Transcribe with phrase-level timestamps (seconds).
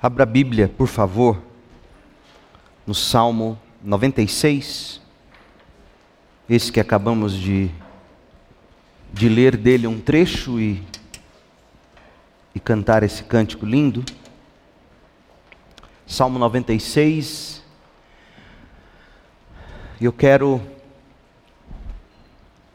[0.00, 1.42] Abra a Bíblia, por favor,
[2.86, 5.02] no Salmo 96.
[6.48, 7.68] Esse que acabamos de,
[9.12, 10.80] de ler dele um trecho e,
[12.54, 14.04] e cantar esse cântico lindo.
[16.06, 17.60] Salmo 96.
[20.00, 20.62] Eu quero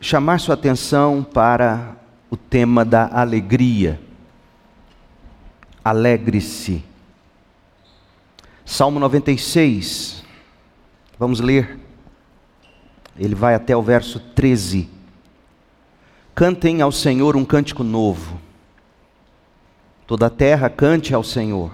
[0.02, 1.96] chamar sua atenção para
[2.30, 3.98] o tema da alegria.
[5.86, 6.92] Alegre-se.
[8.74, 10.24] Salmo 96,
[11.20, 11.78] vamos ler.
[13.16, 14.90] Ele vai até o verso 13.
[16.34, 18.42] Cantem ao Senhor um cântico novo.
[20.08, 21.72] Toda a terra cante ao Senhor.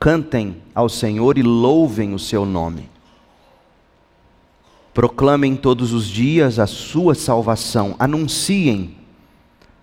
[0.00, 2.90] Cantem ao Senhor e louvem o seu nome.
[4.92, 7.94] Proclamem todos os dias a sua salvação.
[8.00, 8.96] Anunciem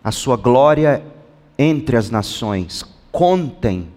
[0.04, 1.02] a sua glória
[1.58, 2.84] entre as nações.
[3.14, 3.88] Contem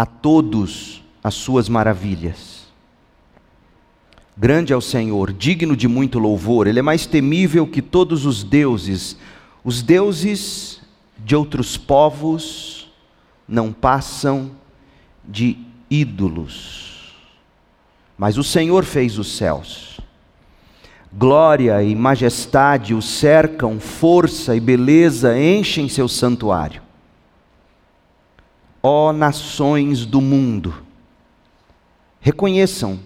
[0.00, 2.66] a todos as suas maravilhas.
[4.34, 8.42] Grande é o Senhor, digno de muito louvor, Ele é mais temível que todos os
[8.42, 9.18] deuses.
[9.62, 10.80] Os deuses
[11.18, 12.90] de outros povos
[13.46, 14.52] não passam
[15.22, 15.58] de
[15.90, 17.14] ídolos,
[18.16, 20.00] mas o Senhor fez os céus.
[21.12, 26.88] Glória e majestade o cercam, força e beleza enchem seu santuário
[28.82, 30.74] ó nações do mundo,
[32.20, 32.98] reconheçam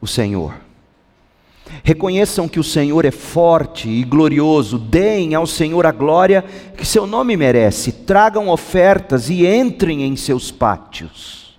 [0.00, 0.54] o Senhor.
[1.82, 6.44] Reconheçam que o Senhor é forte e glorioso, deem ao Senhor a glória
[6.76, 11.58] que seu nome merece, tragam ofertas e entrem em seus pátios.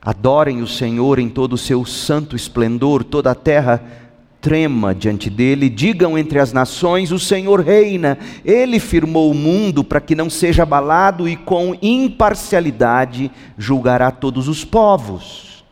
[0.00, 4.07] Adorem o Senhor em todo o seu santo esplendor, toda a terra
[4.40, 10.00] trema diante dele, digam entre as nações: o Senhor reina, ele firmou o mundo para
[10.00, 15.64] que não seja abalado e com imparcialidade julgará todos os povos.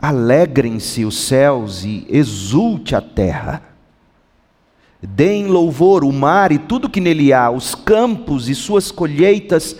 [0.00, 3.62] Alegrem-se os céus e exulte a terra.
[5.02, 9.76] Deem louvor o mar e tudo que nele há, os campos e suas colheitas,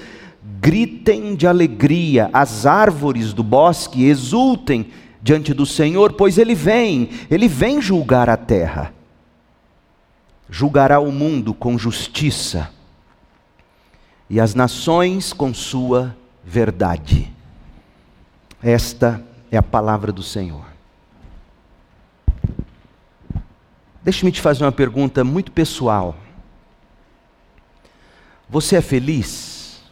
[0.60, 4.86] gritem de alegria, as árvores do bosque exultem
[5.28, 8.94] diante do Senhor, pois ele vem, ele vem julgar a terra.
[10.48, 12.72] Julgará o mundo com justiça
[14.30, 17.30] e as nações com sua verdade.
[18.62, 20.64] Esta é a palavra do Senhor.
[24.02, 26.16] Deixe-me te fazer uma pergunta muito pessoal.
[28.48, 29.82] Você é feliz?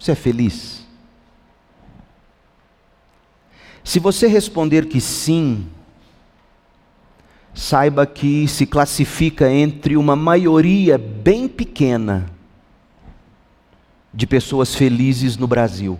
[0.00, 0.87] Você é feliz?
[3.88, 5.66] Se você responder que sim,
[7.54, 12.30] saiba que se classifica entre uma maioria bem pequena
[14.12, 15.98] de pessoas felizes no Brasil.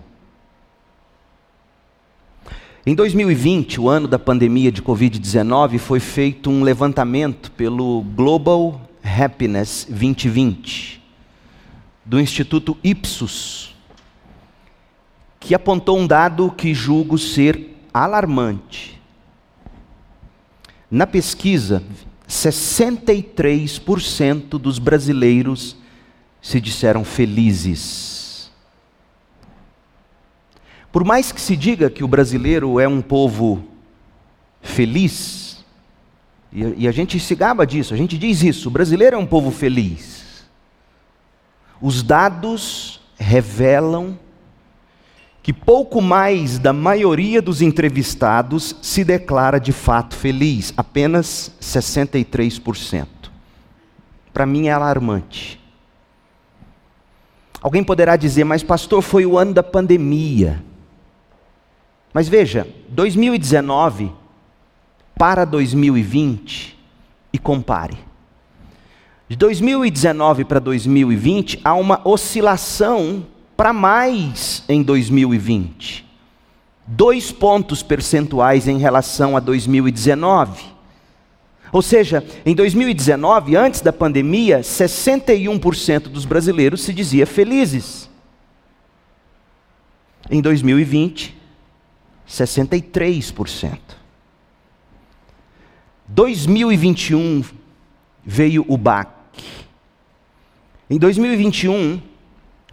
[2.85, 9.87] Em 2020, o ano da pandemia de Covid-19, foi feito um levantamento pelo Global Happiness
[9.89, 11.01] 2020,
[12.05, 13.75] do Instituto Ipsos,
[15.39, 18.99] que apontou um dado que julgo ser alarmante.
[20.89, 21.83] Na pesquisa,
[22.27, 25.77] 63% dos brasileiros
[26.41, 28.51] se disseram felizes.
[30.91, 33.63] Por mais que se diga que o brasileiro é um povo
[34.61, 35.63] feliz,
[36.51, 39.51] e, a gente se gaba disso, a gente diz isso, o brasileiro é um povo
[39.51, 40.47] feliz.
[41.79, 44.17] Os dados revelam
[45.49, 53.07] que pouco mais da maioria dos entrevistados se declara de fato feliz, apenas 63%.
[54.31, 55.59] Para mim é alarmante.
[57.63, 60.63] Alguém poderá dizer, mas pastor, foi o ano da pandemia.
[62.13, 64.11] Mas veja, 2019
[65.17, 66.77] para 2020
[67.33, 67.97] e compare.
[69.27, 73.25] De 2019 para 2020 há uma oscilação
[73.59, 76.05] para mais em 2020.
[76.87, 80.63] Dois pontos percentuais em relação a 2019.
[81.69, 88.09] Ou seja, em 2019, antes da pandemia, 61% dos brasileiros se dizia felizes.
[90.31, 91.37] Em 2020,
[92.29, 93.77] 63%.
[96.07, 97.43] 2021
[98.23, 99.43] veio o baque.
[100.89, 102.07] Em 2021,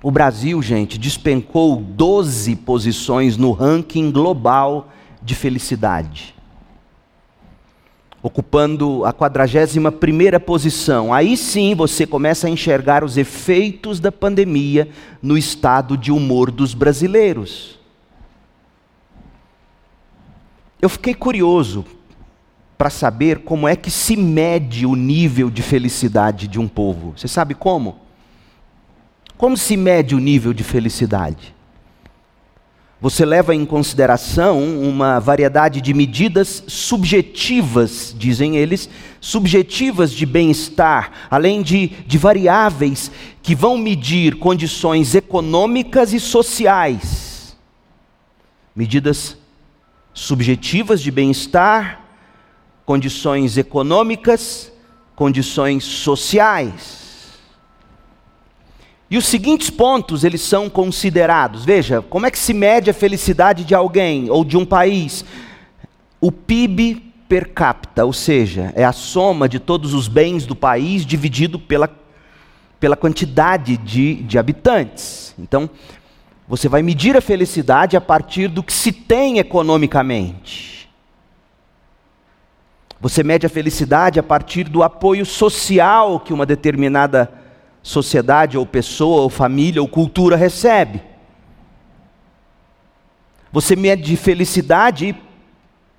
[0.03, 4.91] o Brasil, gente, despencou 12 posições no ranking global
[5.23, 6.35] de felicidade.
[8.23, 11.15] ocupando a 41 primeira posição.
[11.15, 14.89] Aí sim você começa a enxergar os efeitos da pandemia
[15.23, 17.79] no estado de humor dos brasileiros.
[20.83, 21.85] Eu fiquei curioso
[22.77, 27.15] para saber como é que se mede o nível de felicidade de um povo.
[27.17, 28.06] Você sabe como?
[29.37, 31.55] Como se mede o nível de felicidade?
[32.99, 38.89] Você leva em consideração uma variedade de medidas subjetivas, dizem eles,
[39.21, 43.11] subjetivas de bem-estar, além de, de variáveis
[43.43, 47.55] que vão medir condições econômicas e sociais.
[48.75, 49.37] Medidas
[50.15, 52.01] subjetivas de bem-estar,
[52.87, 54.73] condições econômicas,
[55.15, 57.06] condições sociais.
[59.11, 61.65] E os seguintes pontos eles são considerados.
[61.65, 65.25] Veja, como é que se mede a felicidade de alguém ou de um país?
[66.21, 71.05] O PIB per capita, ou seja, é a soma de todos os bens do país
[71.05, 71.91] dividido pela,
[72.81, 75.35] pela quantidade de, de habitantes.
[75.39, 75.71] Então,
[76.49, 80.89] você vai medir a felicidade a partir do que se tem economicamente.
[83.01, 87.46] Você mede a felicidade a partir do apoio social que uma determinada
[87.87, 91.01] sociedade, ou pessoa, ou família, ou cultura recebe.
[93.53, 95.15] Você mede felicidade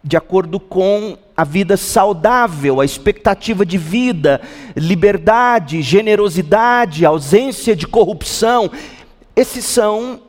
[0.04, 4.42] de acordo com a vida saudável, a expectativa de vida,
[4.76, 8.70] liberdade, generosidade, ausência de corrupção.
[9.34, 10.22] Esses são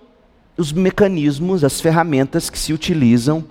[0.56, 3.44] os mecanismos, as ferramentas que se utilizam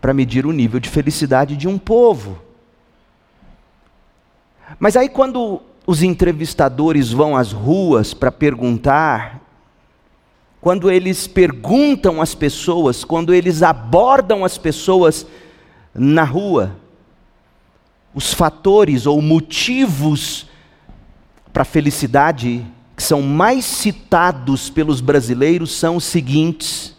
[0.00, 2.42] para medir o nível de felicidade de um povo.
[4.80, 9.40] Mas aí, quando os entrevistadores vão às ruas para perguntar,
[10.60, 15.26] quando eles perguntam às pessoas, quando eles abordam as pessoas
[15.94, 16.76] na rua,
[18.14, 20.46] os fatores ou motivos
[21.52, 22.64] para a felicidade
[22.96, 26.96] que são mais citados pelos brasileiros são os seguintes,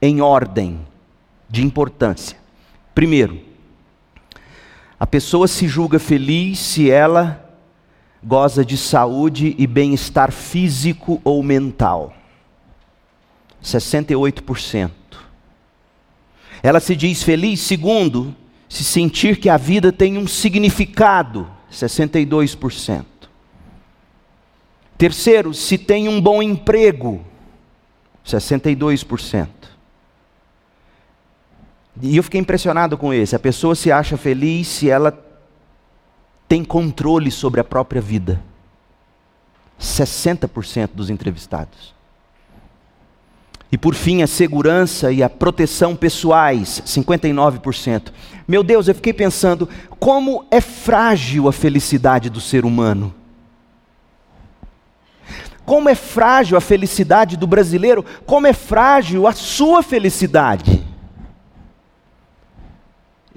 [0.00, 0.80] em ordem
[1.48, 2.36] de importância.
[2.94, 3.40] Primeiro,
[4.98, 7.45] a pessoa se julga feliz se ela
[8.22, 12.14] goza de saúde e bem-estar físico ou mental.
[13.62, 14.90] 68%.
[16.62, 18.34] Ela se diz feliz, segundo,
[18.68, 21.48] se sentir que a vida tem um significado.
[21.70, 23.04] 62%.
[24.98, 27.24] Terceiro, se tem um bom emprego.
[28.24, 29.48] 62%.
[32.02, 33.34] E eu fiquei impressionado com esse.
[33.34, 35.12] A pessoa se acha feliz se ela
[36.48, 38.42] tem controle sobre a própria vida.
[39.80, 41.94] 60% dos entrevistados.
[43.70, 48.12] E por fim, a segurança e a proteção pessoais, 59%.
[48.46, 53.12] Meu Deus, eu fiquei pensando, como é frágil a felicidade do ser humano.
[55.64, 60.85] Como é frágil a felicidade do brasileiro, como é frágil a sua felicidade.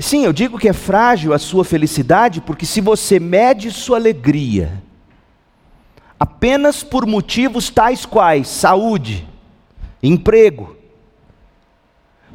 [0.01, 4.81] Sim, eu digo que é frágil a sua felicidade, porque se você mede sua alegria
[6.17, 9.27] apenas por motivos tais quais saúde,
[10.01, 10.77] emprego,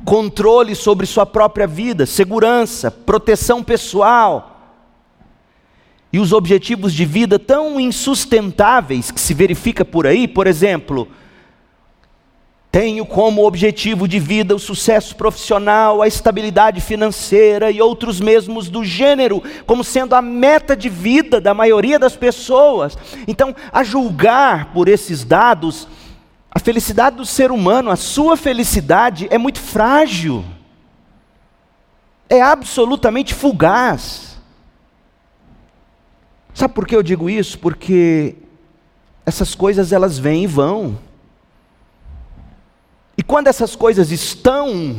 [0.04, 4.50] controle sobre sua própria vida, segurança, proteção pessoal,
[6.12, 11.08] e os objetivos de vida tão insustentáveis que se verifica por aí, por exemplo,
[12.74, 18.84] tenho como objetivo de vida o sucesso profissional, a estabilidade financeira e outros mesmos do
[18.84, 22.98] gênero, como sendo a meta de vida da maioria das pessoas.
[23.28, 25.86] Então, a julgar por esses dados,
[26.50, 30.44] a felicidade do ser humano, a sua felicidade é muito frágil,
[32.28, 34.36] é absolutamente fugaz.
[36.52, 37.56] Sabe por que eu digo isso?
[37.56, 38.34] Porque
[39.24, 40.98] essas coisas elas vêm e vão.
[43.16, 44.96] E quando essas coisas estão,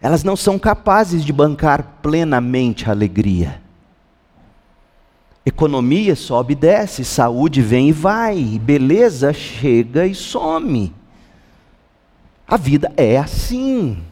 [0.00, 3.60] elas não são capazes de bancar plenamente a alegria.
[5.44, 10.92] Economia sobe e desce, saúde vem e vai, beleza chega e some.
[12.48, 14.02] A vida é assim.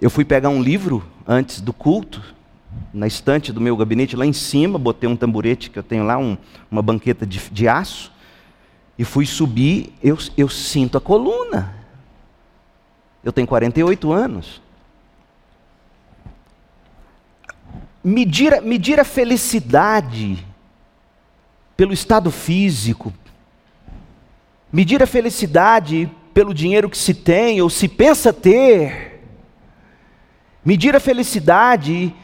[0.00, 2.34] Eu fui pegar um livro antes do culto,
[2.92, 6.18] na estante do meu gabinete, lá em cima, botei um tamborete que eu tenho lá,
[6.18, 6.36] um,
[6.70, 8.13] uma banqueta de, de aço
[8.98, 11.74] e fui subir, eu, eu sinto a coluna.
[13.22, 14.62] Eu tenho 48 anos.
[18.02, 20.46] Medir, medir a felicidade
[21.76, 23.12] pelo estado físico,
[24.72, 29.14] medir a felicidade pelo dinheiro que se tem ou se pensa ter,
[30.64, 32.14] Medir a felicidade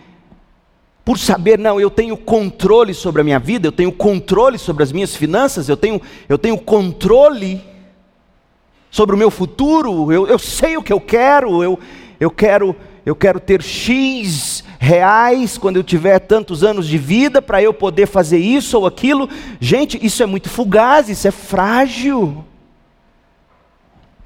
[1.05, 4.93] por saber, não, eu tenho controle sobre a minha vida, eu tenho controle sobre as
[4.93, 7.61] minhas finanças, eu tenho, eu tenho controle
[8.91, 11.79] sobre o meu futuro, eu, eu sei o que eu quero, eu,
[12.19, 12.77] eu quero,
[13.07, 18.07] eu quero ter X reais quando eu tiver tantos anos de vida para eu poder
[18.07, 19.29] fazer isso ou aquilo.
[19.61, 22.45] Gente, isso é muito fugaz, isso é frágil.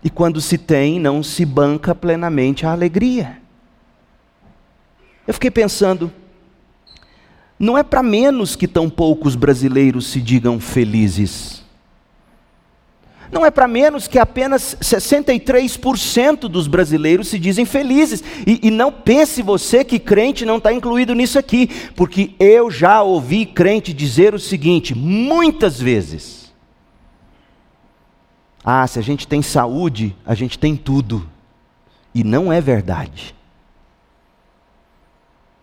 [0.02, 3.38] E quando se tem, não se banca plenamente a alegria.
[5.26, 6.12] Eu fiquei pensando,
[7.64, 11.64] não é para menos que tão poucos brasileiros se digam felizes.
[13.32, 18.22] Não é para menos que apenas 63% dos brasileiros se dizem felizes.
[18.46, 23.02] E, e não pense você que crente não está incluído nisso aqui, porque eu já
[23.02, 26.52] ouvi crente dizer o seguinte, muitas vezes:
[28.62, 31.28] Ah, se a gente tem saúde, a gente tem tudo.
[32.14, 33.34] E não é verdade.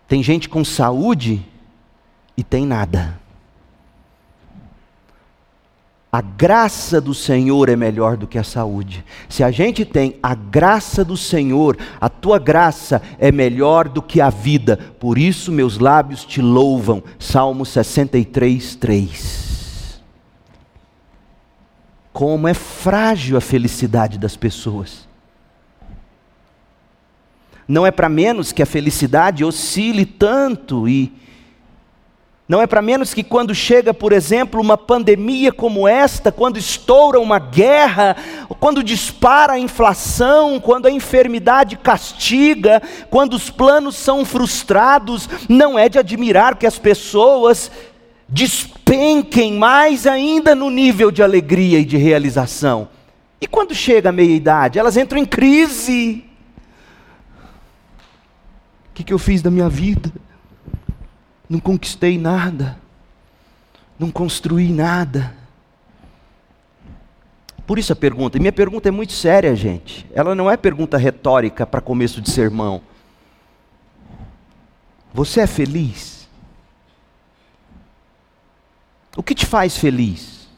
[0.08, 1.42] Tem gente com saúde
[2.42, 3.20] e tem nada.
[6.10, 9.02] A graça do Senhor é melhor do que a saúde.
[9.28, 14.20] Se a gente tem a graça do Senhor, a tua graça é melhor do que
[14.20, 14.76] a vida.
[14.98, 17.02] Por isso meus lábios te louvam.
[17.18, 20.02] Salmo 63, 3.
[22.12, 25.08] Como é frágil a felicidade das pessoas.
[27.66, 31.21] Não é para menos que a felicidade oscile tanto e
[32.52, 37.18] não é para menos que quando chega, por exemplo, uma pandemia como esta, quando estoura
[37.18, 38.14] uma guerra,
[38.60, 45.88] quando dispara a inflação, quando a enfermidade castiga, quando os planos são frustrados, não é
[45.88, 47.70] de admirar que as pessoas
[48.28, 52.86] despenquem mais ainda no nível de alegria e de realização.
[53.40, 56.22] E quando chega a meia-idade, elas entram em crise.
[58.90, 60.12] O que, que eu fiz da minha vida?
[61.52, 62.78] Não conquistei nada,
[63.98, 65.36] não construí nada.
[67.66, 70.06] Por isso a pergunta, e minha pergunta é muito séria, gente.
[70.14, 72.80] Ela não é pergunta retórica para começo de sermão.
[75.12, 76.26] Você é feliz?
[79.14, 80.48] O que te faz feliz?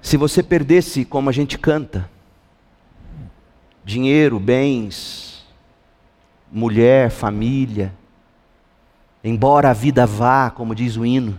[0.00, 2.08] Se você perdesse, como a gente canta,
[3.84, 5.29] dinheiro, bens,
[6.50, 7.94] mulher, família,
[9.22, 11.38] embora a vida vá, como diz o hino.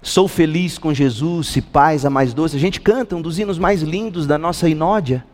[0.00, 2.56] Sou feliz com Jesus, se paz a mais doce.
[2.56, 5.24] A gente canta um dos hinos mais lindos da nossa inódia.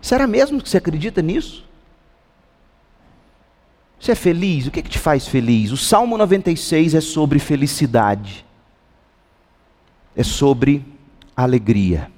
[0.00, 1.66] Será mesmo que você acredita nisso?
[4.00, 4.66] Você é feliz?
[4.66, 5.72] O que, é que te faz feliz?
[5.72, 8.46] O Salmo 96 é sobre felicidade,
[10.16, 10.84] é sobre
[11.36, 12.10] alegria.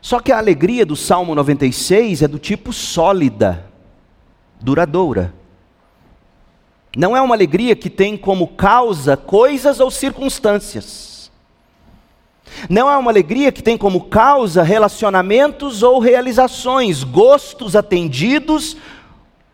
[0.00, 3.66] Só que a alegria do Salmo 96 é do tipo sólida,
[4.60, 5.34] duradoura.
[6.96, 11.30] Não é uma alegria que tem como causa coisas ou circunstâncias.
[12.68, 18.76] Não é uma alegria que tem como causa relacionamentos ou realizações, gostos atendidos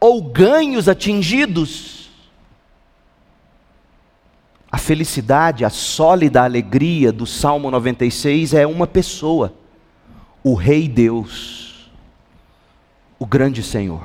[0.01, 2.11] ou ganhos atingidos.
[4.71, 9.53] A felicidade, a sólida alegria do Salmo 96 é uma pessoa
[10.49, 11.91] o Rei Deus,
[13.19, 14.05] o grande Senhor.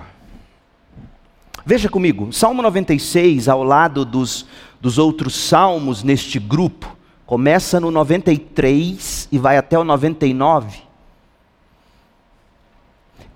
[1.63, 4.48] Veja comigo, Salmo 96, ao lado dos,
[4.81, 10.81] dos outros salmos neste grupo, começa no 93 e vai até o 99.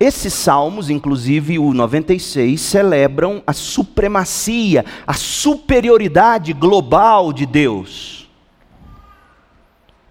[0.00, 8.25] Esses salmos, inclusive o 96, celebram a supremacia, a superioridade global de Deus.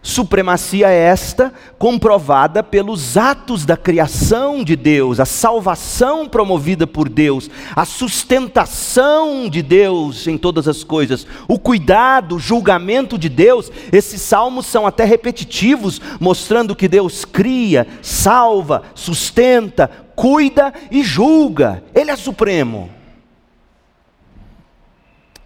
[0.05, 7.85] Supremacia esta comprovada pelos atos da criação de Deus, a salvação promovida por Deus, a
[7.85, 13.71] sustentação de Deus em todas as coisas, o cuidado, o julgamento de Deus.
[13.91, 21.83] Esses salmos são até repetitivos, mostrando que Deus cria, salva, sustenta, cuida e julga.
[21.95, 22.91] Ele é supremo.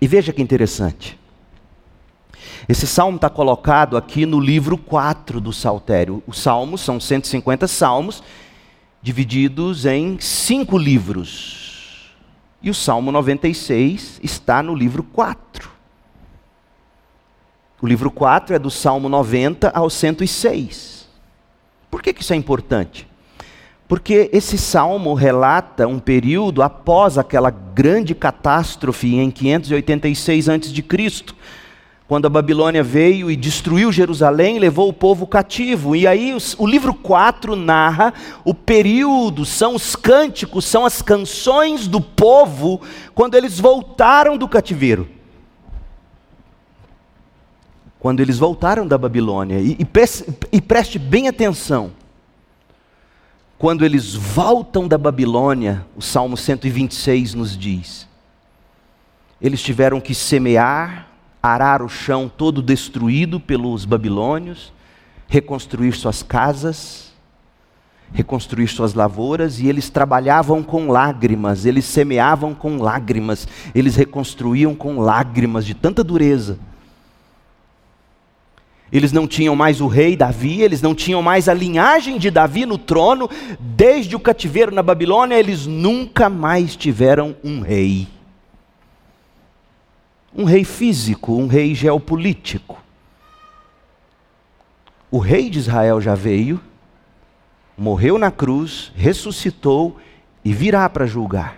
[0.01, 1.18] E veja que interessante.
[2.67, 6.23] Esse salmo está colocado aqui no livro 4 do Saltério.
[6.27, 8.23] Os salmos são 150 salmos,
[9.01, 12.11] divididos em cinco livros.
[12.61, 15.69] E o Salmo 96 está no livro 4.
[17.81, 21.07] O livro 4 é do Salmo 90 ao 106.
[21.89, 23.07] Por que, que isso é importante?
[23.87, 30.83] Porque esse salmo relata um período após aquela grande catástrofe em 586 a.C.,
[32.09, 35.95] quando a Babilônia veio e destruiu Jerusalém, levou o povo cativo.
[35.95, 38.11] E aí o livro 4 narra
[38.43, 42.81] o período, são os cânticos, são as canções do povo
[43.13, 45.07] quando eles voltaram do cativeiro.
[47.99, 49.59] Quando eles voltaram da Babilônia.
[49.59, 49.87] E, e,
[50.51, 51.91] e preste bem atenção.
[53.55, 58.07] Quando eles voltam da Babilônia, o Salmo 126 nos diz:
[59.39, 61.08] eles tiveram que semear,
[61.41, 64.73] arar o chão todo destruído pelos babilônios,
[65.27, 67.13] reconstruir suas casas,
[68.11, 74.99] reconstruir suas lavouras, e eles trabalhavam com lágrimas, eles semeavam com lágrimas, eles reconstruíam com
[74.99, 76.57] lágrimas de tanta dureza.
[78.91, 82.65] Eles não tinham mais o rei Davi, eles não tinham mais a linhagem de Davi
[82.65, 83.29] no trono,
[83.59, 88.07] desde o cativeiro na Babilônia, eles nunca mais tiveram um rei
[90.35, 92.81] um rei físico, um rei geopolítico.
[95.11, 96.59] O rei de Israel já veio,
[97.77, 99.97] morreu na cruz, ressuscitou
[100.45, 101.57] e virá para julgar.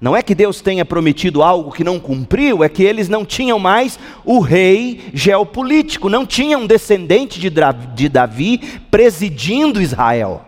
[0.00, 3.58] Não é que Deus tenha prometido algo que não cumpriu, é que eles não tinham
[3.58, 8.58] mais o rei geopolítico, não tinham um descendente de Davi
[8.90, 10.44] presidindo Israel.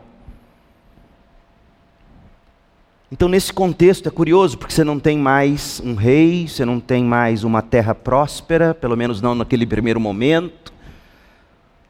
[3.11, 7.05] Então, nesse contexto, é curioso, porque você não tem mais um rei, você não tem
[7.05, 10.73] mais uma terra próspera, pelo menos não naquele primeiro momento.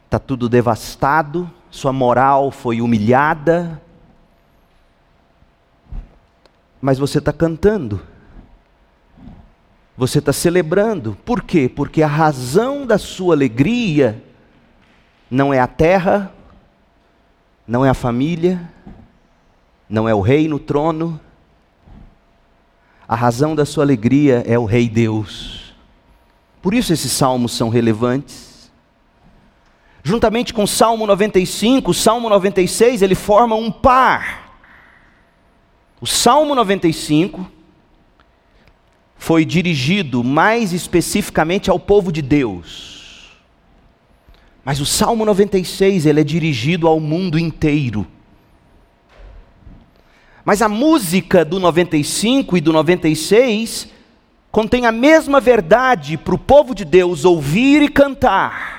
[0.05, 3.81] Está tudo devastado, sua moral foi humilhada.
[6.79, 7.99] Mas você está cantando,
[9.97, 11.17] você está celebrando.
[11.25, 11.67] Por quê?
[11.67, 14.23] Porque a razão da sua alegria
[15.31, 16.31] não é a terra,
[17.67, 18.69] não é a família,
[19.89, 21.19] não é o rei no trono.
[23.07, 25.73] A razão da sua alegria é o Rei Deus.
[26.61, 28.69] Por isso esses salmos são relevantes.
[30.03, 34.61] Juntamente com o Salmo 95, o Salmo 96, ele forma um par.
[36.01, 37.49] O Salmo 95
[39.17, 43.37] foi dirigido mais especificamente ao povo de Deus.
[44.63, 48.05] Mas o Salmo 96, ele é dirigido ao mundo inteiro.
[50.47, 53.89] Mas a música do 95 e do 96
[54.49, 58.76] contém a mesma verdade para o povo de Deus ouvir e cantar.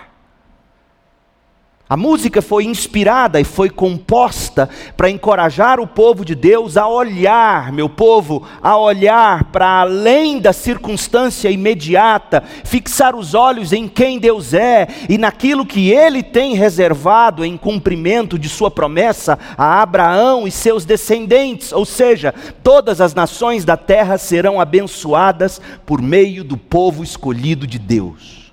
[1.91, 7.73] A música foi inspirada e foi composta para encorajar o povo de Deus a olhar,
[7.73, 14.53] meu povo, a olhar para além da circunstância imediata, fixar os olhos em quem Deus
[14.53, 20.51] é e naquilo que Ele tem reservado em cumprimento de Sua promessa a Abraão e
[20.51, 27.03] seus descendentes, ou seja, todas as nações da terra serão abençoadas por meio do povo
[27.03, 28.53] escolhido de Deus.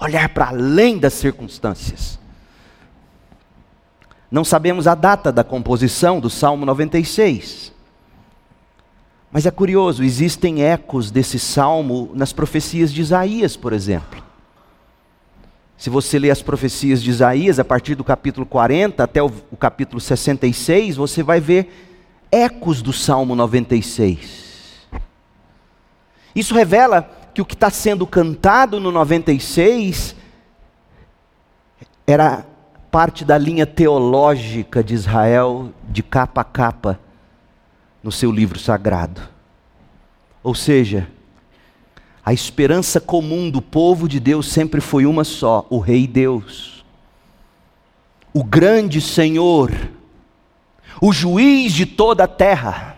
[0.00, 2.19] Olhar para além das circunstâncias.
[4.30, 7.72] Não sabemos a data da composição do Salmo 96.
[9.32, 14.22] Mas é curioso, existem ecos desse salmo nas profecias de Isaías, por exemplo.
[15.76, 19.56] Se você ler as profecias de Isaías, a partir do capítulo 40 até o, o
[19.56, 21.88] capítulo 66, você vai ver
[22.30, 24.88] ecos do Salmo 96.
[26.34, 30.14] Isso revela que o que está sendo cantado no 96
[32.06, 32.44] era
[32.90, 36.98] parte da linha teológica de Israel de capa a capa
[38.02, 39.20] no seu livro sagrado.
[40.42, 41.08] Ou seja,
[42.24, 46.84] a esperança comum do povo de Deus sempre foi uma só: o Rei Deus,
[48.32, 49.70] o grande Senhor,
[51.00, 52.96] o juiz de toda a terra.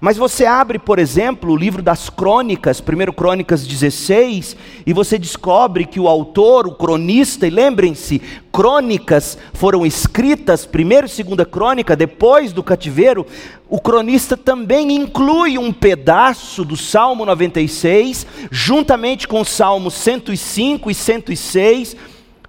[0.00, 4.56] Mas você abre, por exemplo, o livro das Crônicas, 1 Crônicas 16,
[4.86, 11.24] e você descobre que o autor, o cronista, e lembrem-se, crônicas foram escritas, 1 e
[11.24, 13.26] 2 Crônica, depois do cativeiro,
[13.68, 20.94] o cronista também inclui um pedaço do Salmo 96, juntamente com o Salmo 105 e
[20.94, 21.96] 106,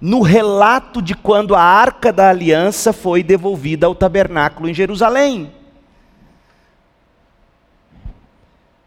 [0.00, 5.59] no relato de quando a arca da aliança foi devolvida ao tabernáculo em Jerusalém.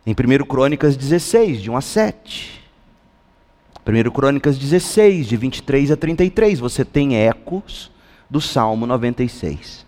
[0.05, 2.63] Em 1 Crônicas 16, de 1 a 7.
[3.85, 7.91] 1 Crônicas 16, de 23 a 33, você tem ecos
[8.29, 9.85] do Salmo 96.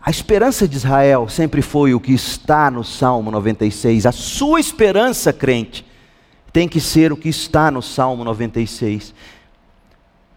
[0.00, 4.06] A esperança de Israel sempre foi o que está no Salmo 96.
[4.06, 5.84] A sua esperança, crente,
[6.52, 9.14] tem que ser o que está no Salmo 96.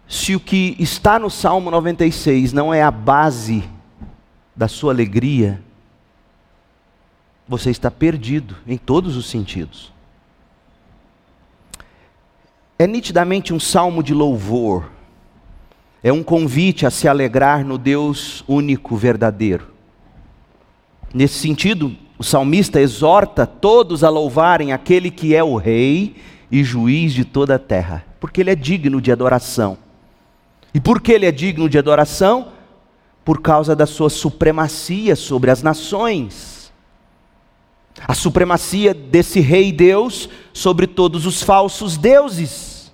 [0.08, 3.64] Se o que está no Salmo 96 não é a base
[4.56, 5.62] da sua alegria,
[7.52, 9.92] você está perdido em todos os sentidos.
[12.80, 14.90] É nitidamente um salmo de louvor,
[16.02, 19.68] é um convite a se alegrar no Deus único, verdadeiro.
[21.14, 26.16] Nesse sentido, o salmista exorta todos a louvarem aquele que é o Rei
[26.50, 29.78] e juiz de toda a terra, porque ele é digno de adoração.
[30.74, 32.54] E por que ele é digno de adoração?
[33.26, 36.51] Por causa da sua supremacia sobre as nações.
[38.08, 42.92] A supremacia desse Rei Deus sobre todos os falsos deuses.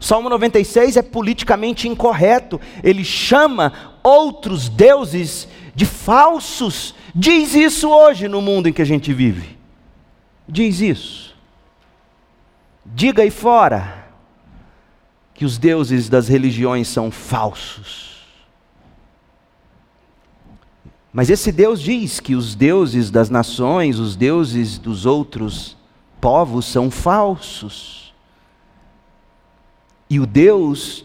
[0.00, 2.60] Salmo 96 é politicamente incorreto.
[2.82, 6.94] Ele chama outros deuses de falsos.
[7.14, 9.56] Diz isso hoje no mundo em que a gente vive.
[10.46, 11.34] Diz isso.
[12.84, 14.04] Diga aí fora
[15.32, 18.03] que os deuses das religiões são falsos.
[21.14, 25.76] Mas esse Deus diz que os deuses das nações, os deuses dos outros
[26.20, 28.12] povos são falsos.
[30.10, 31.04] E o Deus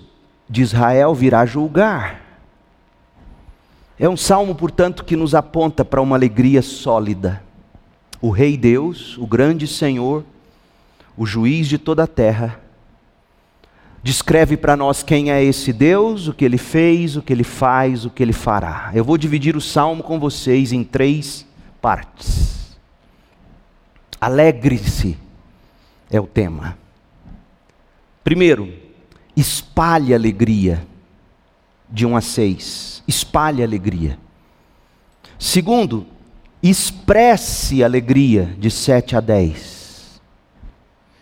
[0.49, 2.25] de Israel virá julgar.
[3.99, 7.43] É um salmo, portanto, que nos aponta para uma alegria sólida.
[8.19, 10.23] O Rei Deus, o grande Senhor,
[11.15, 12.59] o juiz de toda a terra,
[14.01, 18.05] descreve para nós quem é esse Deus, o que ele fez, o que ele faz,
[18.05, 18.91] o que ele fará.
[18.93, 21.45] Eu vou dividir o salmo com vocês em três
[21.81, 22.77] partes.
[24.19, 25.17] Alegre-se
[26.09, 26.77] é o tema.
[28.23, 28.71] Primeiro,
[29.35, 30.85] espalhe alegria
[31.89, 33.03] de 1 a 6.
[33.07, 34.19] Espalhe alegria.
[35.37, 36.05] Segundo,
[36.61, 39.78] expresse alegria de 7 a 10.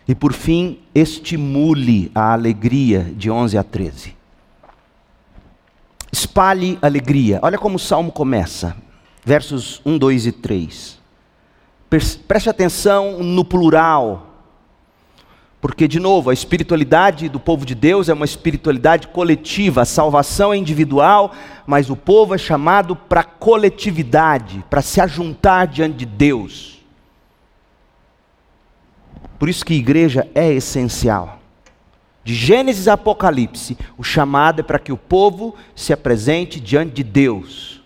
[0.08, 4.16] E por fim, estimule a alegria de 11 a 13.
[6.12, 7.40] Espalhe alegria.
[7.42, 8.76] Olha como o salmo começa.
[9.26, 11.00] Versos 1, 2 e 3.
[11.90, 14.28] Preste atenção no plural
[15.60, 20.54] porque, de novo, a espiritualidade do povo de Deus é uma espiritualidade coletiva, a salvação
[20.54, 21.34] é individual,
[21.66, 26.77] mas o povo é chamado para coletividade, para se ajuntar diante de Deus.
[29.40, 31.40] Por isso que igreja é essencial.
[32.24, 37.04] De Gênesis a Apocalipse, o chamado é para que o povo se apresente diante de
[37.04, 37.82] Deus.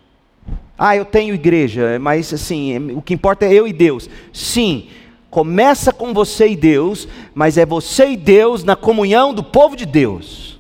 [0.76, 4.10] Ah, eu tenho igreja, mas assim, o que importa é eu e Deus.
[4.34, 4.88] Sim,
[5.30, 9.86] começa com você e Deus, mas é você e Deus na comunhão do povo de
[9.86, 10.60] Deus.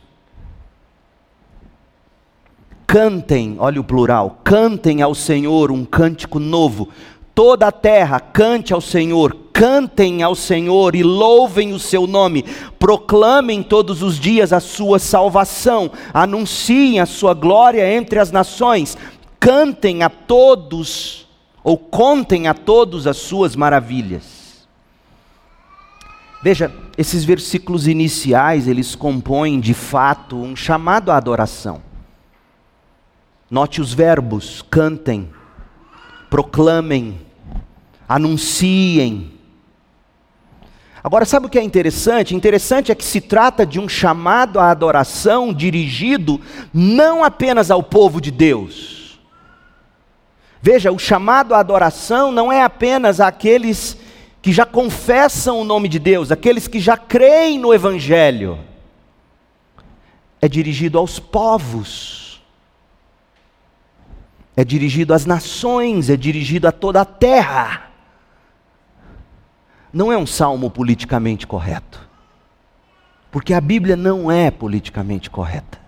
[2.86, 6.90] Cantem, olha o plural, cantem ao Senhor um cântico novo.
[7.34, 12.44] Toda a terra cante ao Senhor, cantem ao Senhor e louvem o seu nome,
[12.80, 18.98] proclamem todos os dias a sua salvação, anunciem a sua glória entre as nações,
[19.40, 21.28] cantem a todos,
[21.64, 24.42] ou contem a todos as suas maravilhas.
[26.44, 31.82] Veja, esses versículos iniciais, eles compõem de fato um chamado à adoração.
[33.50, 35.30] Note os verbos: cantem,
[36.30, 37.20] proclamem,
[38.08, 39.41] anunciem.
[41.04, 42.36] Agora, sabe o que é interessante?
[42.36, 46.40] Interessante é que se trata de um chamado à adoração dirigido
[46.72, 49.20] não apenas ao povo de Deus.
[50.62, 53.98] Veja, o chamado à adoração não é apenas àqueles
[54.44, 58.60] que já confessam o nome de Deus, aqueles que já creem no Evangelho,
[60.40, 62.42] é dirigido aos povos,
[64.56, 67.91] é dirigido às nações, é dirigido a toda a terra.
[69.94, 72.08] Não é um salmo politicamente correto,
[73.30, 75.80] porque a Bíblia não é politicamente correta.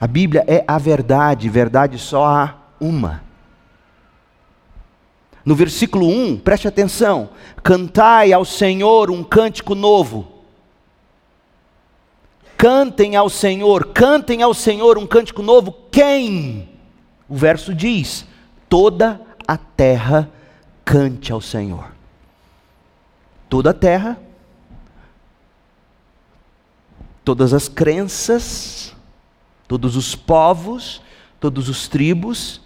[0.00, 3.22] A Bíblia é a verdade, verdade só há uma.
[5.44, 7.30] No versículo 1, preste atenção:
[7.62, 10.32] cantai ao Senhor um cântico novo.
[12.56, 15.74] Cantem ao Senhor, cantem ao Senhor um cântico novo.
[15.90, 16.68] Quem?
[17.28, 18.26] O verso diz:
[18.68, 20.30] toda a terra
[20.84, 21.93] cante ao Senhor.
[23.54, 24.18] Toda a terra,
[27.24, 28.92] todas as crenças,
[29.68, 31.00] todos os povos,
[31.38, 32.60] todos os tribos,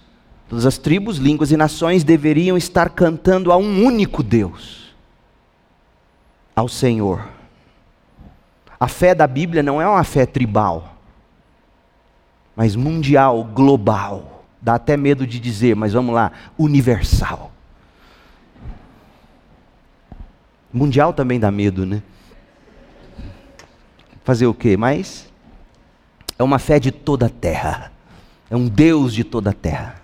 [0.48, 4.94] Todas as tribos, línguas e nações deveriam estar cantando a um único Deus,
[6.57, 7.29] ao Senhor.
[8.81, 10.96] A fé da Bíblia não é uma fé tribal,
[12.57, 14.46] mas mundial, global.
[14.59, 17.53] Dá até medo de dizer, mas vamos lá, universal.
[20.78, 22.02] Mundial também dá medo, né?
[24.22, 24.76] Fazer o quê?
[24.76, 25.28] Mas
[26.38, 27.92] é uma fé de toda a terra.
[28.48, 30.00] É um Deus de toda a terra.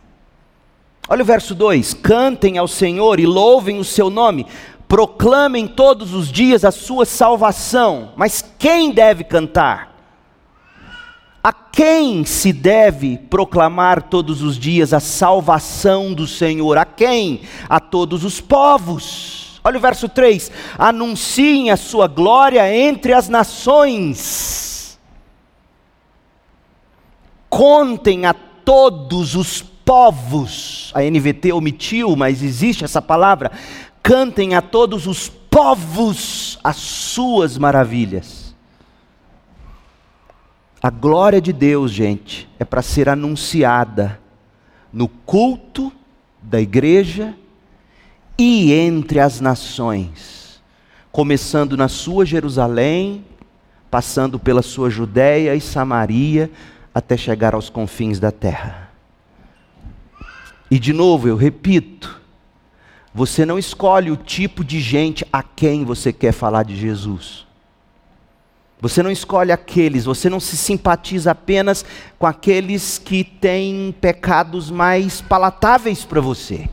[1.09, 4.47] Olha o verso 2: Cantem ao Senhor e louvem o seu nome,
[4.89, 8.13] proclamem todos os dias a sua salvação.
[8.17, 9.95] Mas quem deve cantar?
[11.43, 16.79] A quem se deve proclamar todos os dias a salvação do Senhor?
[16.79, 17.43] A quem?
[17.69, 19.44] A todos os povos.
[19.65, 25.01] Olha o verso 3: Anunciem a sua glória entre as nações.
[27.49, 30.93] Contem a todos os povos.
[30.95, 33.51] A NVT omitiu, mas existe essa palavra.
[34.03, 38.55] Cantem a todos os povos as suas maravilhas.
[40.83, 44.21] A glória de Deus, gente, é para ser anunciada
[44.93, 45.91] no culto
[46.43, 47.35] da igreja
[48.39, 50.61] e entre as nações,
[51.13, 53.25] começando na sua Jerusalém,
[53.91, 56.51] passando pela sua Judéia e Samaria,
[56.93, 58.91] até chegar aos confins da terra.
[60.71, 62.21] E de novo, eu repito,
[63.15, 67.47] você não escolhe o tipo de gente a quem você quer falar de Jesus.
[68.81, 71.85] Você não escolhe aqueles, você não se simpatiza apenas
[72.19, 76.69] com aqueles que têm pecados mais palatáveis para você.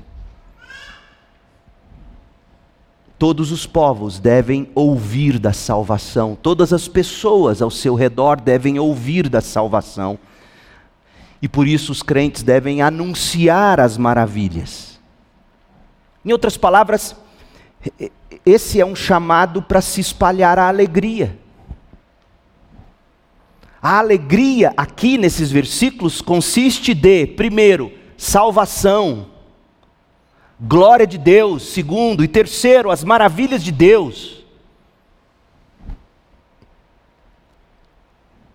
[3.22, 9.30] Todos os povos devem ouvir da salvação, todas as pessoas ao seu redor devem ouvir
[9.30, 10.18] da salvação.
[11.40, 15.00] E por isso os crentes devem anunciar as maravilhas.
[16.26, 17.16] Em outras palavras,
[18.44, 21.38] esse é um chamado para se espalhar a alegria.
[23.80, 29.28] A alegria aqui nesses versículos consiste de, primeiro, salvação,
[30.62, 34.46] glória de Deus, segundo, e terceiro, as maravilhas de Deus.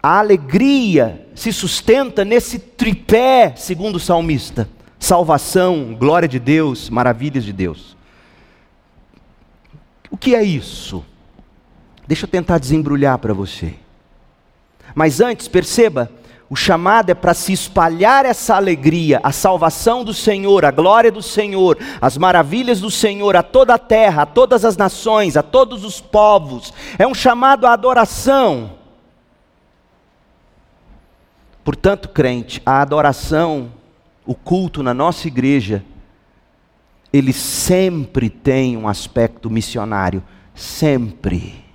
[0.01, 4.69] A alegria se sustenta nesse tripé, segundo o salmista:
[5.01, 7.97] salvação, glória de Deus, maravilhas de Deus.
[10.09, 11.05] O que é isso?
[12.07, 13.75] Deixa eu tentar desembrulhar para você.
[14.95, 16.11] Mas antes, perceba,
[16.49, 21.21] o chamado é para se espalhar essa alegria, a salvação do Senhor, a glória do
[21.21, 25.85] Senhor, as maravilhas do Senhor a toda a terra, a todas as nações, a todos
[25.85, 26.73] os povos.
[26.99, 28.75] É um chamado à adoração.
[31.65, 33.73] Portanto, crente, a adoração,
[34.25, 35.85] o culto na nossa igreja,
[37.13, 40.23] ele sempre tem um aspecto missionário,
[40.55, 41.66] sempre.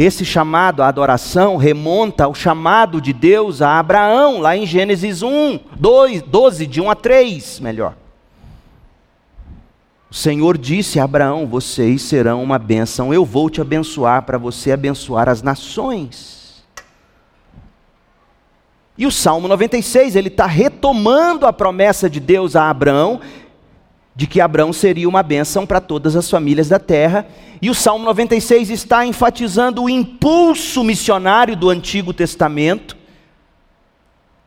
[0.00, 5.60] Esse chamado à adoração remonta ao chamado de Deus a Abraão, lá em Gênesis 1,
[5.76, 7.94] 2, 12, de 1 a 3, melhor.
[10.10, 14.72] O Senhor disse a Abraão: Vocês serão uma bênção, eu vou te abençoar para você
[14.72, 16.64] abençoar as nações.
[18.96, 23.20] E o Salmo 96, ele está retomando a promessa de Deus a Abraão,
[24.20, 27.26] de que Abraão seria uma bênção para todas as famílias da terra.
[27.62, 32.94] E o Salmo 96 está enfatizando o impulso missionário do Antigo Testamento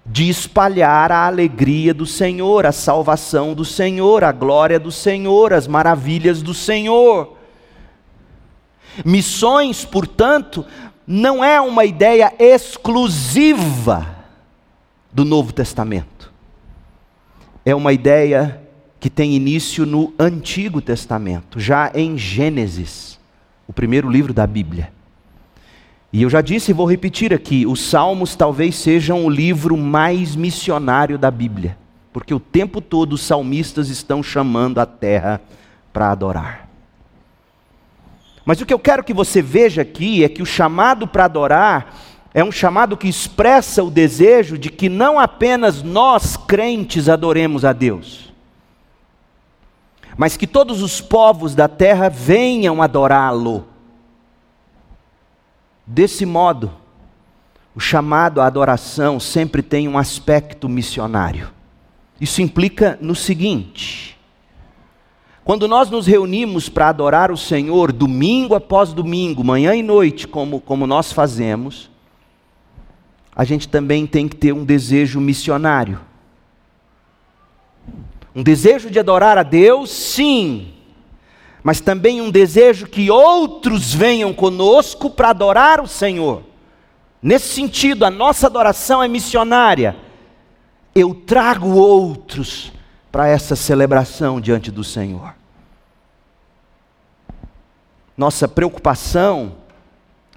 [0.05, 5.65] de espalhar a alegria do Senhor, a salvação do Senhor, a glória do Senhor, as
[5.65, 7.35] maravilhas do Senhor.
[9.03, 10.63] Missões, portanto,
[11.07, 14.07] não é uma ideia exclusiva
[15.11, 16.31] do Novo Testamento.
[17.65, 18.61] É uma ideia
[19.03, 23.19] que tem início no Antigo Testamento, já em Gênesis,
[23.67, 24.93] o primeiro livro da Bíblia.
[26.13, 30.37] E eu já disse e vou repetir aqui: os Salmos talvez sejam o livro mais
[30.37, 31.77] missionário da Bíblia,
[32.13, 35.41] porque o tempo todo os salmistas estão chamando a terra
[35.91, 36.69] para adorar.
[38.45, 41.93] Mas o que eu quero que você veja aqui é que o chamado para adorar
[42.33, 47.73] é um chamado que expressa o desejo de que não apenas nós crentes adoremos a
[47.73, 48.32] Deus,
[50.17, 53.67] mas que todos os povos da terra venham adorá-lo.
[55.85, 56.71] Desse modo,
[57.75, 61.51] o chamado à adoração sempre tem um aspecto missionário.
[62.21, 64.17] Isso implica no seguinte:
[65.43, 70.61] quando nós nos reunimos para adorar o Senhor, domingo após domingo, manhã e noite, como,
[70.61, 71.91] como nós fazemos,
[73.35, 75.99] a gente também tem que ter um desejo missionário.
[78.35, 80.73] Um desejo de adorar a Deus, sim,
[81.61, 86.43] mas também um desejo que outros venham conosco para adorar o Senhor.
[87.21, 89.95] Nesse sentido, a nossa adoração é missionária.
[90.93, 92.73] Eu trago outros
[93.11, 95.33] para essa celebração diante do Senhor.
[98.17, 99.62] Nossa preocupação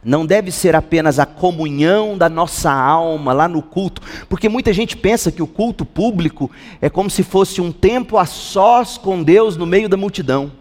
[0.06, 4.96] não deve ser apenas a comunhão da nossa alma lá no culto, porque muita gente
[4.96, 6.48] pensa que o culto público
[6.80, 10.52] é como se fosse um tempo a sós com Deus no meio da multidão.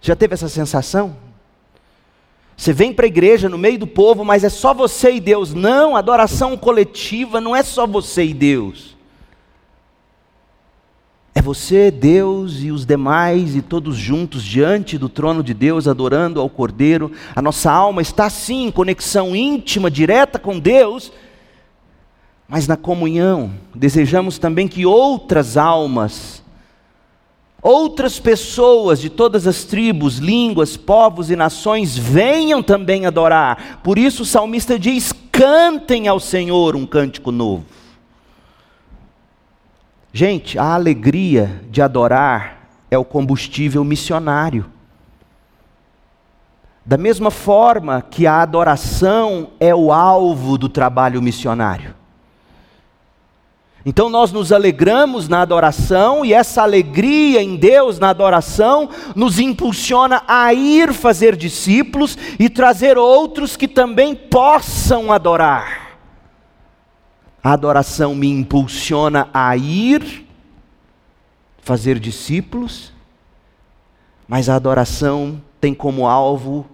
[0.00, 1.16] Já teve essa sensação?
[2.56, 5.52] Você vem para a igreja no meio do povo, mas é só você e Deus.
[5.52, 8.93] Não, adoração coletiva não é só você e Deus.
[11.34, 16.40] É você, Deus e os demais e todos juntos diante do trono de Deus, adorando
[16.40, 17.10] ao Cordeiro.
[17.34, 21.10] A nossa alma está sim em conexão íntima, direta com Deus,
[22.48, 23.52] mas na comunhão.
[23.74, 26.40] Desejamos também que outras almas,
[27.60, 33.80] outras pessoas de todas as tribos, línguas, povos e nações venham também adorar.
[33.82, 37.64] Por isso o salmista diz: cantem ao Senhor um cântico novo.
[40.16, 44.64] Gente, a alegria de adorar é o combustível missionário.
[46.86, 51.96] Da mesma forma que a adoração é o alvo do trabalho missionário.
[53.84, 60.22] Então nós nos alegramos na adoração e essa alegria em Deus na adoração nos impulsiona
[60.28, 65.83] a ir fazer discípulos e trazer outros que também possam adorar.
[67.44, 70.26] A adoração me impulsiona a ir
[71.58, 72.90] fazer discípulos,
[74.26, 76.66] mas a adoração tem como alvo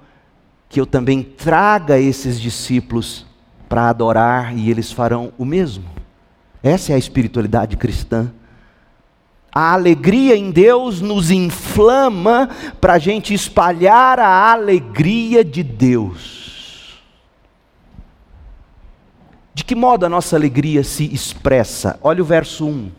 [0.68, 3.26] que eu também traga esses discípulos
[3.68, 5.84] para adorar e eles farão o mesmo.
[6.62, 8.32] Essa é a espiritualidade cristã.
[9.52, 12.48] A alegria em Deus nos inflama
[12.80, 16.39] para a gente espalhar a alegria de Deus.
[19.60, 21.98] De que modo a nossa alegria se expressa?
[22.00, 22.90] Olha o verso 1.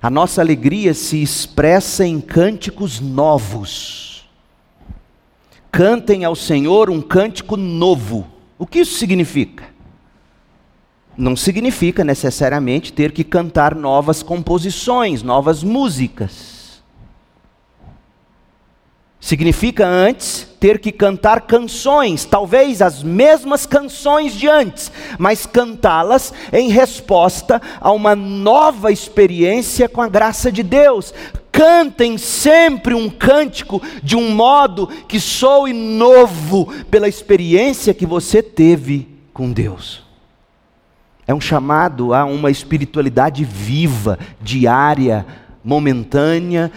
[0.00, 4.30] A nossa alegria se expressa em cânticos novos.
[5.72, 8.24] Cantem ao Senhor um cântico novo.
[8.56, 9.64] O que isso significa?
[11.16, 16.59] Não significa necessariamente ter que cantar novas composições, novas músicas.
[19.20, 26.70] Significa antes ter que cantar canções, talvez as mesmas canções de antes, mas cantá-las em
[26.70, 31.12] resposta a uma nova experiência com a graça de Deus.
[31.52, 39.06] Cantem sempre um cântico de um modo que soe novo pela experiência que você teve
[39.34, 40.02] com Deus.
[41.26, 45.26] É um chamado a uma espiritualidade viva, diária,
[45.62, 46.72] momentânea,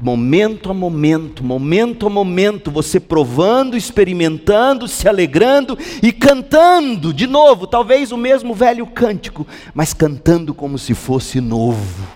[0.00, 7.66] momento a momento, momento a momento, você provando, experimentando, se alegrando e cantando de novo,
[7.66, 12.06] talvez o mesmo velho cântico, mas cantando como se fosse novo.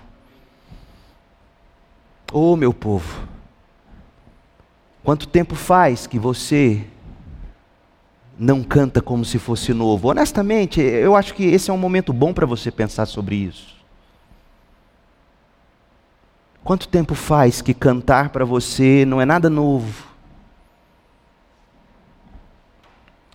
[2.32, 3.26] Oh, meu povo,
[5.02, 6.84] quanto tempo faz que você
[8.38, 10.10] não canta como se fosse novo?
[10.10, 13.77] Honestamente, eu acho que esse é um momento bom para você pensar sobre isso.
[16.68, 20.04] Quanto tempo faz que cantar para você não é nada novo?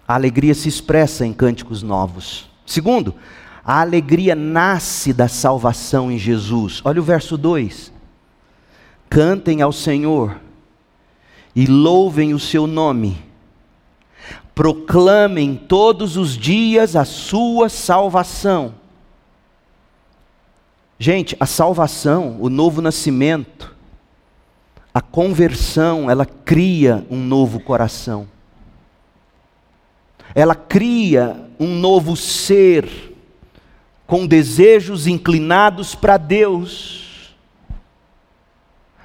[0.08, 2.48] A alegria se expressa em cânticos novos.
[2.64, 3.16] Segundo,
[3.66, 6.80] a alegria nasce da salvação em Jesus.
[6.86, 7.92] Olha o verso 2.
[9.10, 10.40] Cantem ao Senhor
[11.56, 13.18] e louvem o seu nome.
[14.54, 18.76] Proclamem todos os dias a sua salvação.
[21.00, 23.76] Gente, a salvação, o novo nascimento,
[24.94, 28.28] a conversão, ela cria um novo coração.
[30.36, 32.88] Ela cria um novo ser
[34.06, 37.36] com desejos inclinados para Deus.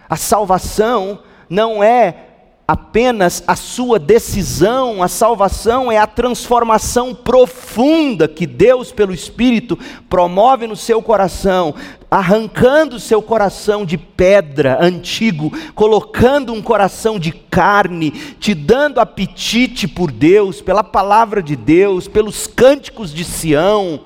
[0.08, 2.27] A salvação não é
[2.68, 10.66] apenas a sua decisão, a salvação é a transformação profunda que Deus, pelo Espírito, promove
[10.66, 11.74] no seu coração,
[12.10, 20.12] arrancando seu coração de pedra antigo, colocando um coração de carne, te dando apetite por
[20.12, 24.04] Deus, pela palavra de Deus, pelos cânticos de Sião.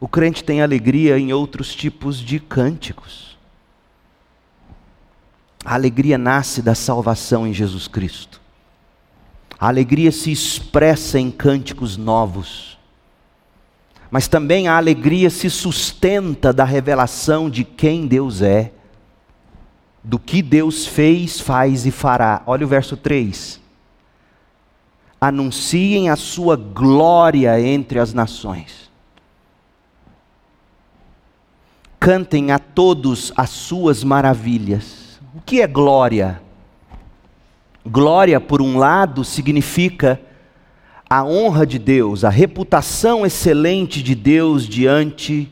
[0.00, 3.29] O crente tem alegria em outros tipos de cânticos.
[5.64, 8.40] A alegria nasce da salvação em Jesus Cristo.
[9.58, 12.78] A alegria se expressa em cânticos novos.
[14.10, 18.72] Mas também a alegria se sustenta da revelação de quem Deus é,
[20.02, 22.42] do que Deus fez, faz e fará.
[22.46, 23.60] Olha o verso 3.
[25.20, 28.90] Anunciem a sua glória entre as nações.
[32.00, 34.99] Cantem a todos as suas maravilhas.
[35.34, 36.42] O que é glória?
[37.86, 40.20] Glória, por um lado, significa
[41.08, 45.50] a honra de Deus, a reputação excelente de Deus diante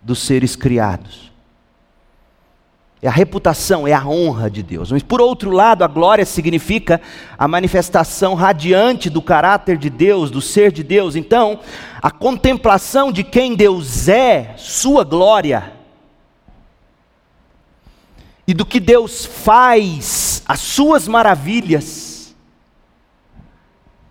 [0.00, 1.32] dos seres criados.
[3.00, 4.92] É a reputação, é a honra de Deus.
[4.92, 7.00] Mas por outro lado, a glória significa
[7.36, 11.16] a manifestação radiante do caráter de Deus, do ser de Deus.
[11.16, 11.58] Então,
[12.00, 15.81] a contemplação de quem Deus é, sua glória,
[18.46, 22.34] e do que Deus faz, as suas maravilhas,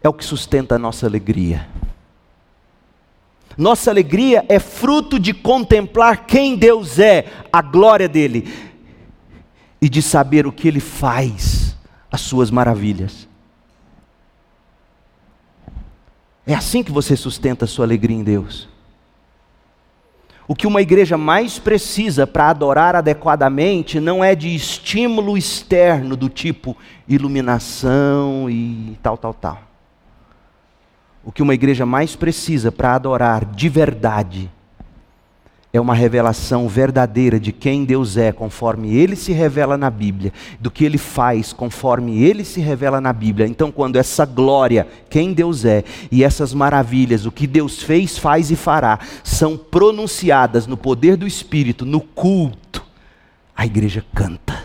[0.04, 1.68] é o que sustenta a nossa alegria.
[3.58, 8.72] Nossa alegria é fruto de contemplar quem Deus é, a glória dele
[9.82, 11.76] e de saber o que Ele faz,
[12.12, 13.28] as suas maravilhas.
[16.46, 18.68] É assim que você sustenta a sua alegria em Deus.
[20.52, 26.28] O que uma igreja mais precisa para adorar adequadamente não é de estímulo externo do
[26.28, 26.76] tipo
[27.08, 29.60] iluminação e tal, tal, tal.
[31.24, 34.52] O que uma igreja mais precisa para adorar de verdade
[35.74, 40.70] é uma revelação verdadeira de quem Deus é, conforme ele se revela na Bíblia, do
[40.70, 43.48] que ele faz, conforme ele se revela na Bíblia.
[43.48, 48.52] Então, quando essa glória, quem Deus é, e essas maravilhas, o que Deus fez, faz
[48.52, 52.86] e fará, são pronunciadas no poder do Espírito, no culto,
[53.56, 54.62] a igreja canta.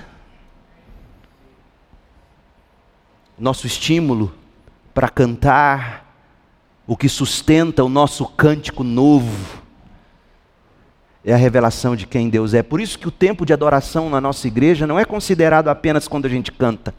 [3.39, 4.35] Nosso estímulo
[4.93, 6.05] para cantar,
[6.85, 9.66] o que sustenta o nosso cântico novo,
[11.27, 12.63] é a revelação de quem Deus é.
[12.63, 16.27] Por isso que o tempo de adoração na nossa igreja não é considerado apenas quando
[16.27, 16.95] a gente canta.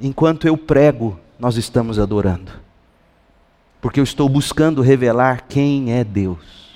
[0.00, 2.50] Enquanto eu prego, nós estamos adorando.
[3.82, 6.70] Porque eu estou buscando revelar quem é Deus.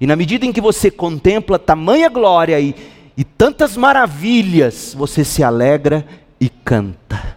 [0.00, 2.74] E na medida em que você contempla tamanha glória e,
[3.14, 6.06] e tantas maravilhas, você se alegra
[6.40, 7.36] e canta.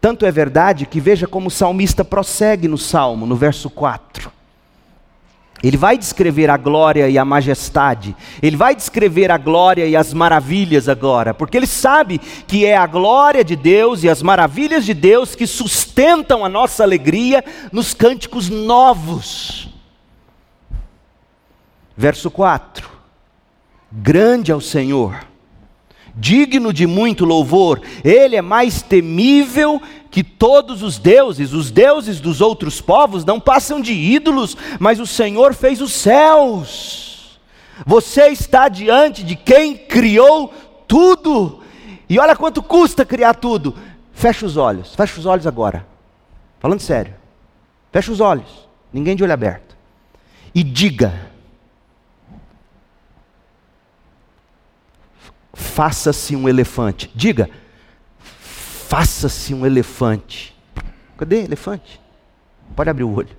[0.00, 4.35] Tanto é verdade que veja como o salmista prossegue no salmo, no verso 4.
[5.62, 10.12] Ele vai descrever a glória e a majestade, ele vai descrever a glória e as
[10.12, 14.92] maravilhas agora, porque ele sabe que é a glória de Deus e as maravilhas de
[14.92, 17.42] Deus que sustentam a nossa alegria
[17.72, 19.68] nos cânticos novos.
[21.96, 22.90] Verso 4:
[23.90, 25.26] Grande é o Senhor,
[26.14, 29.80] digno de muito louvor, ele é mais temível
[30.16, 35.06] que todos os deuses, os deuses dos outros povos, não passam de ídolos, mas o
[35.06, 37.38] Senhor fez os céus.
[37.84, 40.54] Você está diante de quem criou
[40.88, 41.60] tudo.
[42.08, 43.76] E olha quanto custa criar tudo.
[44.10, 45.86] Fecha os olhos, fecha os olhos agora.
[46.60, 47.14] Falando sério.
[47.92, 49.76] Fecha os olhos, ninguém de olho aberto.
[50.54, 51.12] E diga:
[55.52, 57.10] Faça-se um elefante.
[57.14, 57.50] Diga:
[58.88, 60.54] faça-se um elefante.
[61.18, 62.00] Cadê elefante?
[62.74, 63.36] Pode abrir o olho.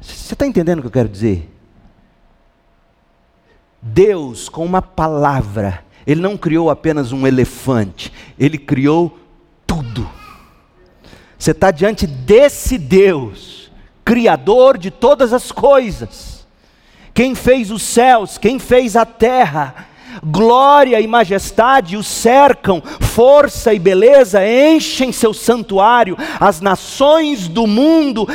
[0.00, 1.50] Você está entendendo o que eu quero dizer?
[3.82, 9.18] Deus, com uma palavra, Ele não criou apenas um elefante, Ele criou
[9.66, 10.08] tudo.
[11.36, 13.72] Você está diante desse Deus,
[14.04, 16.46] Criador de todas as coisas,
[17.12, 19.87] quem fez os céus, quem fez a terra,
[20.24, 28.26] glória e majestade o cercam, força e beleza enchem seu santuário, as nações do mundo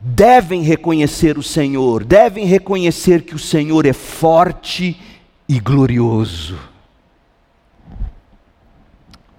[0.00, 5.00] devem reconhecer o Senhor, devem reconhecer que o Senhor é forte
[5.48, 6.58] e glorioso.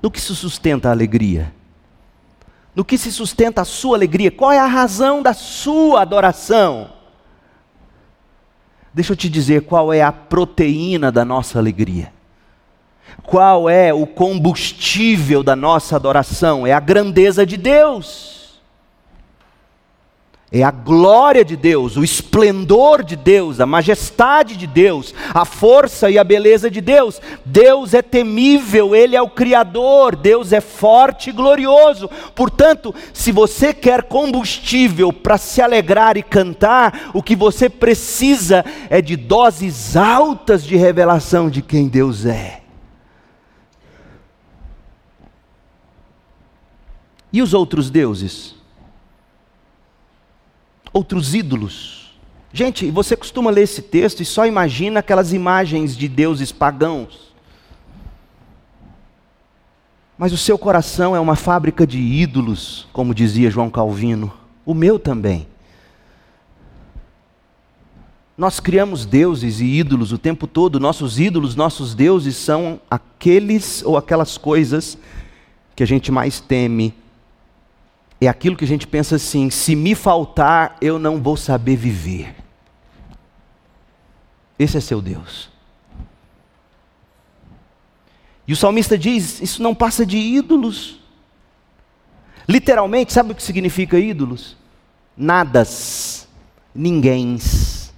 [0.01, 1.53] No que se sustenta a alegria?
[2.75, 4.31] No que se sustenta a sua alegria?
[4.31, 6.92] Qual é a razão da sua adoração?
[8.93, 12.11] Deixa eu te dizer qual é a proteína da nossa alegria.
[13.23, 16.65] Qual é o combustível da nossa adoração?
[16.65, 18.32] É a grandeza de Deus
[20.55, 26.11] é a glória de Deus, o esplendor de Deus, a majestade de Deus, a força
[26.11, 27.19] e a beleza de Deus.
[27.43, 32.07] Deus é temível, Ele é o Criador, Deus é forte e glorioso.
[32.35, 39.01] Portanto, se você quer combustível para se alegrar e cantar, o que você precisa é
[39.01, 42.61] de doses altas de revelação de quem Deus é.
[47.31, 48.62] E os outros deuses?
[50.93, 52.13] Outros ídolos.
[52.53, 57.33] Gente, você costuma ler esse texto e só imagina aquelas imagens de deuses pagãos.
[60.15, 64.31] Mas o seu coração é uma fábrica de ídolos, como dizia João Calvino.
[64.63, 65.47] O meu também.
[68.37, 70.79] Nós criamos deuses e ídolos o tempo todo.
[70.79, 74.97] Nossos ídolos, nossos deuses são aqueles ou aquelas coisas
[75.75, 76.93] que a gente mais teme.
[78.25, 82.35] É aquilo que a gente pensa assim: se me faltar, eu não vou saber viver.
[84.57, 85.49] Esse é seu Deus.
[88.47, 90.99] E o salmista diz: Isso não passa de ídolos.
[92.47, 94.57] Literalmente, sabe o que significa ídolos?
[95.15, 96.27] Nadas,
[96.73, 97.93] ninguéms.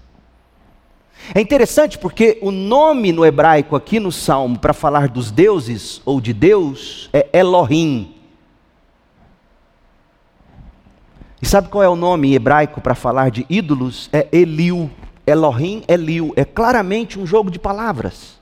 [1.33, 6.21] É interessante porque o nome no hebraico aqui no salmo para falar dos deuses ou
[6.21, 8.13] de Deus é Elohim.
[11.45, 14.09] E sabe qual é o nome hebraico para falar de ídolos?
[14.11, 14.89] É Eliu.
[15.27, 16.33] Elohim, Eliu.
[16.35, 18.39] É claramente um jogo de palavras.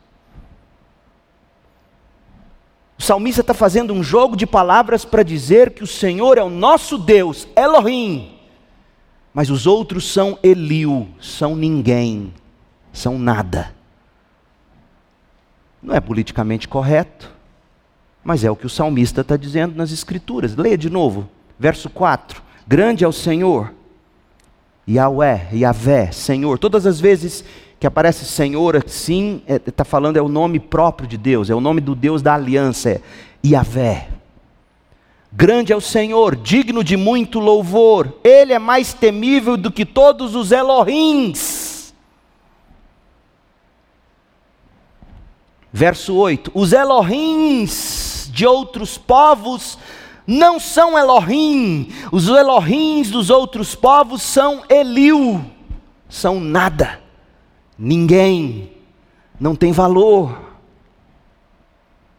[2.97, 6.49] O salmista está fazendo um jogo de palavras para dizer que o Senhor é o
[6.49, 8.37] nosso Deus, Elohim.
[9.33, 12.33] Mas os outros são Eliu, são ninguém,
[12.93, 13.75] são nada.
[15.81, 17.29] Não é politicamente correto,
[18.23, 20.55] mas é o que o salmista está dizendo nas Escrituras.
[20.55, 21.29] Leia de novo,
[21.59, 22.52] verso 4.
[22.67, 23.73] Grande é o Senhor,
[24.87, 26.57] Yahweh, Yahvé, Senhor.
[26.57, 27.43] Todas as vezes
[27.79, 31.55] que aparece Senhor assim, está é, tá falando é o nome próprio de Deus, é
[31.55, 33.01] o nome do Deus da aliança, é
[33.45, 34.07] Yahvé.
[35.31, 40.35] Grande é o Senhor, digno de muito louvor, Ele é mais temível do que todos
[40.35, 41.93] os Elohims.
[45.73, 49.77] Verso 8: Os Elohims de outros povos
[50.25, 55.43] não são Elohim, os Elohims dos outros povos são Eliu,
[56.07, 57.03] são nada
[57.77, 58.71] ninguém,
[59.39, 60.53] não tem valor.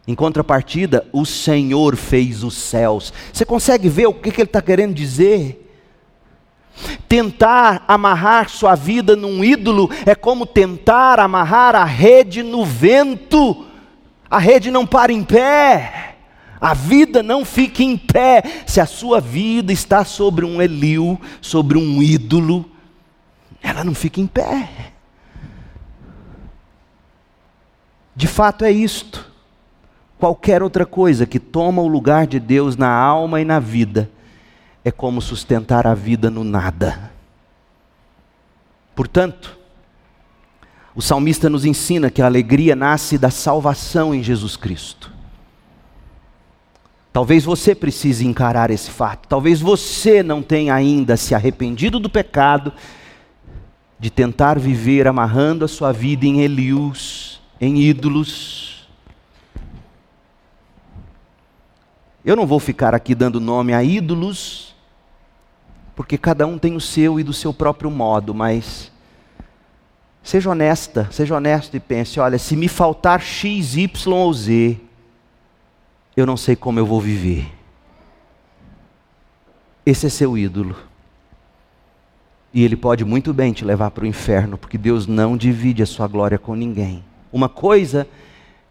[0.07, 3.11] Em contrapartida, o Senhor fez os céus.
[3.33, 5.61] Você consegue ver o que, que ele está querendo dizer?
[7.07, 13.65] Tentar amarrar sua vida num ídolo é como tentar amarrar a rede no vento.
[14.29, 16.14] A rede não para em pé.
[16.59, 21.77] A vida não fica em pé se a sua vida está sobre um Eliu, sobre
[21.77, 22.65] um ídolo.
[23.61, 24.93] Ela não fica em pé.
[28.15, 29.29] De fato é isto.
[30.17, 34.09] Qualquer outra coisa que toma o lugar de Deus na alma e na vida
[34.83, 37.11] é como sustentar a vida no nada.
[38.95, 39.57] Portanto,
[40.95, 45.14] o salmista nos ensina que a alegria nasce da salvação em Jesus Cristo.
[47.15, 49.25] Talvez você precise encarar esse fato.
[49.29, 52.73] Talvez você não tenha ainda se arrependido do pecado
[53.97, 58.85] de tentar viver amarrando a sua vida em Elius em ídolos.
[62.25, 64.75] Eu não vou ficar aqui dando nome a ídolos,
[65.95, 68.91] porque cada um tem o seu e do seu próprio modo, mas
[70.21, 74.81] seja honesta, seja honesto e pense: olha, se me faltar X, Y ou Z,
[76.15, 77.51] eu não sei como eu vou viver.
[79.85, 80.75] Esse é seu ídolo.
[82.53, 85.85] E ele pode muito bem te levar para o inferno, porque Deus não divide a
[85.85, 87.03] sua glória com ninguém.
[87.31, 88.07] Uma coisa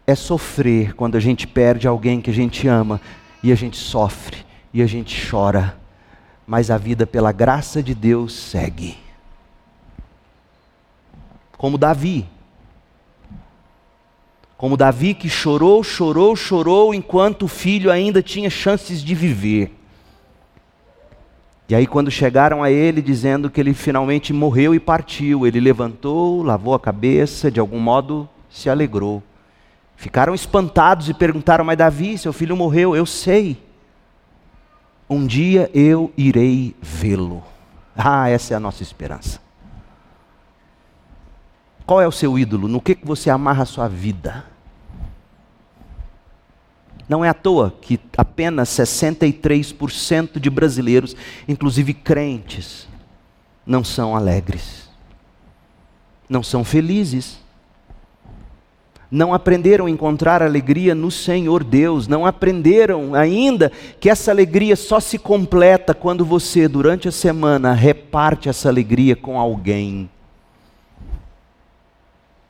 [0.07, 2.99] é sofrer quando a gente perde alguém que a gente ama
[3.43, 4.37] e a gente sofre
[4.73, 5.77] e a gente chora,
[6.45, 8.97] mas a vida pela graça de Deus segue.
[11.57, 12.27] Como Davi.
[14.57, 19.75] Como Davi que chorou, chorou, chorou enquanto o filho ainda tinha chances de viver.
[21.67, 26.43] E aí, quando chegaram a ele dizendo que ele finalmente morreu e partiu, ele levantou,
[26.43, 29.21] lavou a cabeça, de algum modo se alegrou.
[29.95, 32.95] Ficaram espantados e perguntaram: Mas Davi, seu filho morreu.
[32.95, 33.57] Eu sei.
[35.09, 37.43] Um dia eu irei vê-lo.
[37.95, 39.44] Ah, essa é a nossa esperança.
[41.85, 42.67] Qual é o seu ídolo?
[42.67, 44.45] No que, que você amarra a sua vida?
[47.07, 51.15] Não é à toa que apenas 63% de brasileiros,
[51.47, 52.87] inclusive crentes,
[53.65, 54.89] não são alegres,
[56.27, 57.45] não são felizes
[59.15, 64.99] não aprenderam a encontrar alegria no Senhor Deus, não aprenderam ainda que essa alegria só
[64.99, 70.09] se completa quando você, durante a semana, reparte essa alegria com alguém.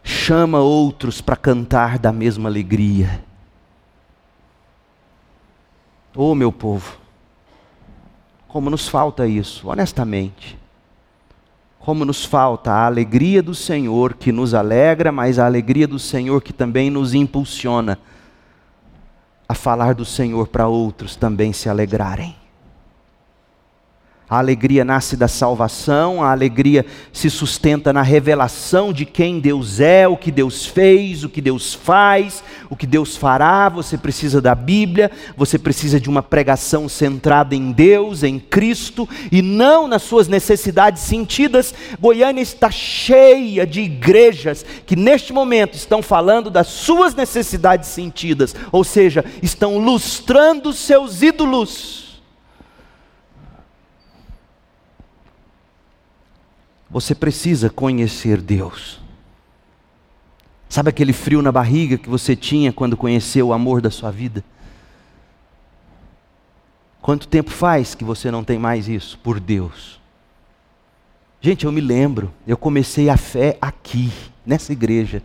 [0.07, 3.23] Chama outros para cantar da mesma alegria.
[6.15, 6.95] Oh, meu povo,
[8.47, 10.57] como nos falta isso, honestamente.
[11.79, 16.41] Como nos falta a alegria do Senhor que nos alegra, mas a alegria do Senhor
[16.41, 17.99] que também nos impulsiona
[19.49, 22.35] a falar do Senhor para outros também se alegrarem.
[24.27, 30.07] A alegria nasce da salvação, a alegria se sustenta na revelação de quem Deus é,
[30.07, 33.69] o que Deus fez, o que Deus faz, o que Deus fará.
[33.69, 39.43] Você precisa da Bíblia, você precisa de uma pregação centrada em Deus, em Cristo e
[39.43, 41.71] não nas suas necessidades sentidas.
[41.99, 48.83] Goiânia está cheia de igrejas que neste momento estão falando das suas necessidades sentidas, ou
[48.83, 52.04] seja, estão lustrando seus ídolos
[56.95, 59.01] Você precisa conhecer Deus.
[60.69, 64.41] Sabe aquele frio na barriga que você tinha quando conheceu o amor da sua vida?
[67.01, 69.99] Quanto tempo faz que você não tem mais isso por Deus?
[71.41, 74.09] Gente, eu me lembro, eu comecei a fé aqui,
[74.45, 75.21] nessa igreja,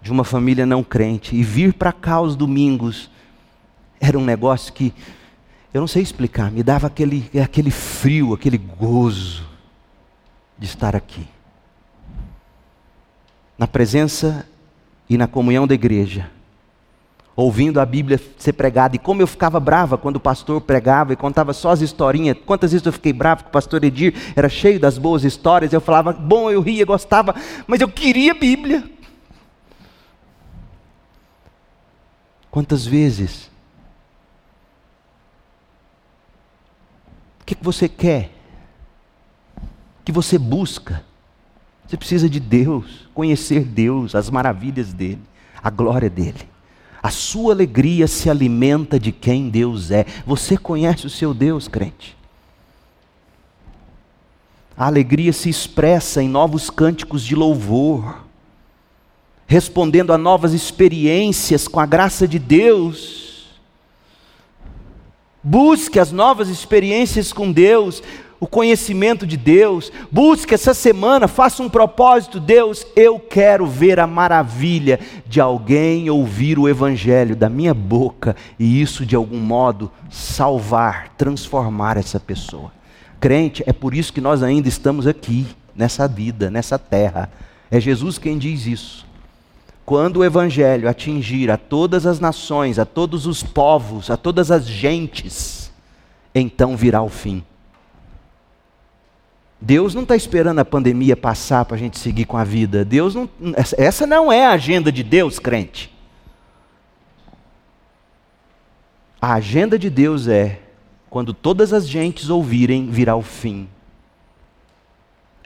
[0.00, 3.10] de uma família não crente, e vir para cá aos domingos
[3.98, 4.94] era um negócio que,
[5.74, 9.55] eu não sei explicar, me dava aquele, aquele frio, aquele gozo
[10.58, 11.26] de estar aqui.
[13.58, 14.46] Na presença
[15.08, 16.30] e na comunhão da igreja,
[17.34, 21.16] ouvindo a Bíblia ser pregada, e como eu ficava brava quando o pastor pregava e
[21.16, 24.80] contava só as historinhas, quantas vezes eu fiquei bravo com o pastor Edir, era cheio
[24.80, 27.34] das boas histórias, eu falava, bom, eu ria, gostava,
[27.66, 28.90] mas eu queria Bíblia.
[32.50, 33.50] Quantas vezes?
[37.42, 38.35] O que, que você quer?
[40.06, 41.04] Que você busca.
[41.84, 45.20] Você precisa de Deus, conhecer Deus, as maravilhas dele,
[45.60, 46.48] a glória dele.
[47.02, 50.06] A sua alegria se alimenta de quem Deus é.
[50.24, 52.16] Você conhece o seu Deus, crente?
[54.76, 58.24] A alegria se expressa em novos cânticos de louvor,
[59.46, 63.58] respondendo a novas experiências com a graça de Deus.
[65.42, 68.02] Busque as novas experiências com Deus,
[68.38, 69.92] o conhecimento de Deus.
[70.10, 76.58] Busque essa semana, faça um propósito, Deus, eu quero ver a maravilha de alguém ouvir
[76.58, 82.72] o evangelho da minha boca e isso de algum modo salvar, transformar essa pessoa.
[83.18, 87.30] Crente, é por isso que nós ainda estamos aqui, nessa vida, nessa terra.
[87.70, 89.06] É Jesus quem diz isso.
[89.84, 94.66] Quando o evangelho atingir a todas as nações, a todos os povos, a todas as
[94.66, 95.70] gentes,
[96.34, 97.42] então virá o fim.
[99.66, 102.84] Deus não está esperando a pandemia passar para a gente seguir com a vida.
[102.84, 103.28] Deus não,
[103.76, 105.92] essa não é a agenda de Deus, crente.
[109.20, 110.60] A agenda de Deus é
[111.10, 113.68] quando todas as gentes ouvirem, virá o fim.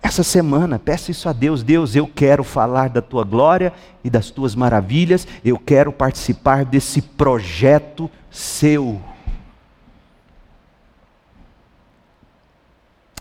[0.03, 1.63] Essa semana, peça isso a Deus.
[1.63, 3.73] Deus, eu quero falar da tua glória
[4.05, 5.27] e das tuas maravilhas.
[5.43, 9.01] Eu quero participar desse projeto seu.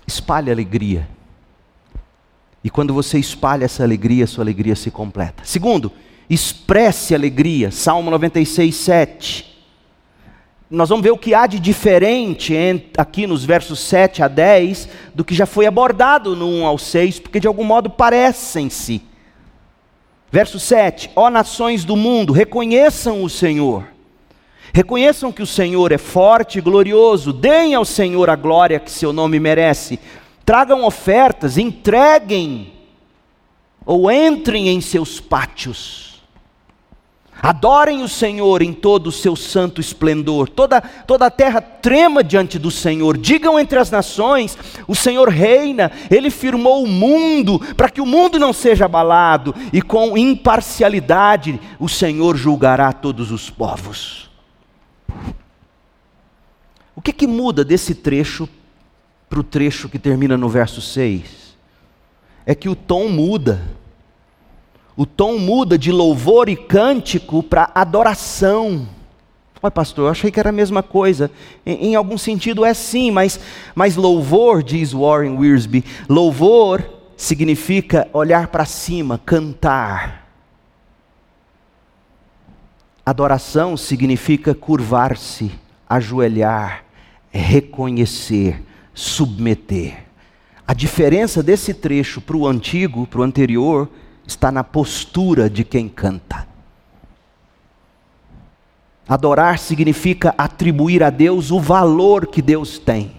[0.10, 1.08] Espalhe alegria.
[2.64, 5.44] E quando você espalha essa alegria, sua alegria se completa.
[5.46, 5.92] Segundo,
[6.30, 7.72] expresse alegria.
[7.72, 9.50] Salmo 96, 7.
[10.70, 12.54] Nós vamos ver o que há de diferente
[12.98, 17.20] aqui nos versos 7 a 10 do que já foi abordado no 1 ao 6,
[17.20, 19.02] porque de algum modo parecem-se.
[20.32, 23.86] Verso 7: Ó nações do mundo, reconheçam o Senhor
[24.74, 29.12] Reconheçam que o Senhor é forte e glorioso, deem ao Senhor a glória que seu
[29.12, 30.00] nome merece,
[30.46, 32.74] tragam ofertas, entreguem
[33.86, 36.10] ou entrem em seus pátios.
[37.42, 40.50] Adorem o Senhor em todo o seu santo esplendor.
[40.50, 43.18] Toda, toda a terra trema diante do Senhor.
[43.18, 44.58] Digam entre as nações:
[44.88, 49.82] o Senhor reina, ele firmou o mundo, para que o mundo não seja abalado, e
[49.82, 54.29] com imparcialidade o Senhor julgará todos os povos.
[56.96, 58.48] O que, que muda desse trecho
[59.30, 61.56] para o trecho que termina no verso 6?
[62.46, 63.62] É que o tom muda.
[64.98, 68.88] O tom muda de louvor e cântico para adoração.
[69.62, 71.32] Olha, pastor, eu achei que era a mesma coisa.
[71.66, 73.40] Em, em, algum sentido é sim, mas,
[73.76, 76.84] mas louvor, diz Warren Wiersbe, louvor
[77.16, 80.19] significa olhar para cima, cantar.
[83.10, 85.52] Adoração significa curvar-se,
[85.90, 86.84] ajoelhar,
[87.32, 88.62] reconhecer,
[88.94, 90.06] submeter.
[90.68, 93.90] A diferença desse trecho para o antigo, para o anterior,
[94.28, 96.48] está na postura de quem canta.
[99.08, 103.16] Adorar significa atribuir a Deus o valor que Deus tem,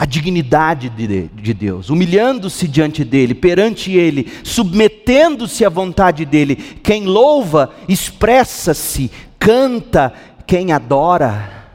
[0.00, 6.56] a dignidade de, de Deus, humilhando-se diante dEle, perante Ele, submetendo-se à vontade dEle.
[6.56, 10.10] Quem louva, expressa-se, canta,
[10.46, 11.66] quem adora,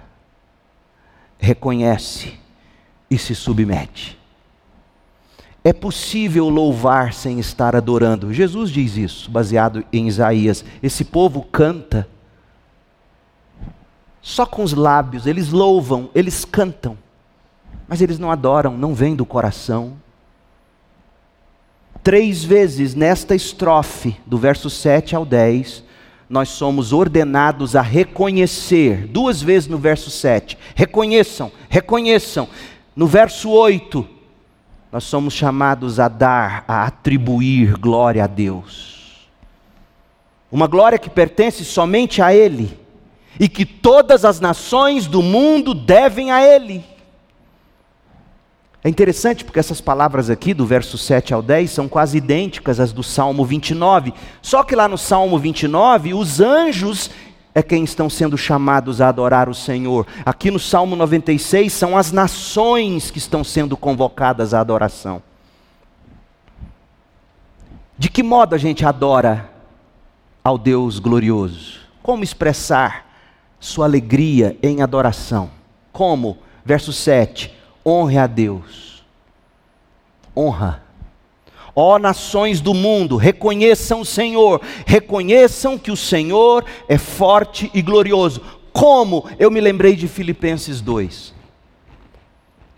[1.37, 2.33] reconhece
[3.11, 4.17] e se submete.
[5.63, 8.33] É possível louvar sem estar adorando.
[8.33, 10.65] Jesus diz isso, baseado em Isaías.
[10.81, 12.09] Esse povo canta
[14.19, 16.97] só com os lábios, eles louvam, eles cantam,
[17.87, 19.93] mas eles não adoram, não vem do coração.
[22.03, 25.83] Três vezes nesta estrofe, do verso 7 ao 10,
[26.29, 32.47] nós somos ordenados a reconhecer, duas vezes no verso 7, reconheçam, reconheçam.
[32.95, 34.07] No verso 8,
[34.91, 39.27] nós somos chamados a dar, a atribuir glória a Deus.
[40.51, 42.79] Uma glória que pertence somente a Ele
[43.39, 46.83] e que todas as nações do mundo devem a Ele.
[48.85, 52.93] É interessante porque essas palavras aqui, do verso 7 ao 10, são quase idênticas às
[52.93, 54.13] do Salmo 29.
[54.43, 57.09] Só que lá no Salmo 29, os anjos
[57.55, 60.05] é quem estão sendo chamados a adorar o Senhor.
[60.23, 65.19] Aqui no Salmo 96, são as nações que estão sendo convocadas à adoração.
[67.97, 69.49] De que modo a gente adora
[70.43, 71.79] ao Deus glorioso?
[72.03, 73.07] Como expressar
[73.59, 75.49] sua alegria em adoração?
[75.91, 76.37] Como?
[76.63, 77.54] Verso 7
[77.85, 79.03] honre a Deus.
[80.35, 80.83] Honra.
[81.75, 88.41] Ó nações do mundo, reconheçam o Senhor, reconheçam que o Senhor é forte e glorioso.
[88.71, 91.33] Como eu me lembrei de Filipenses 2,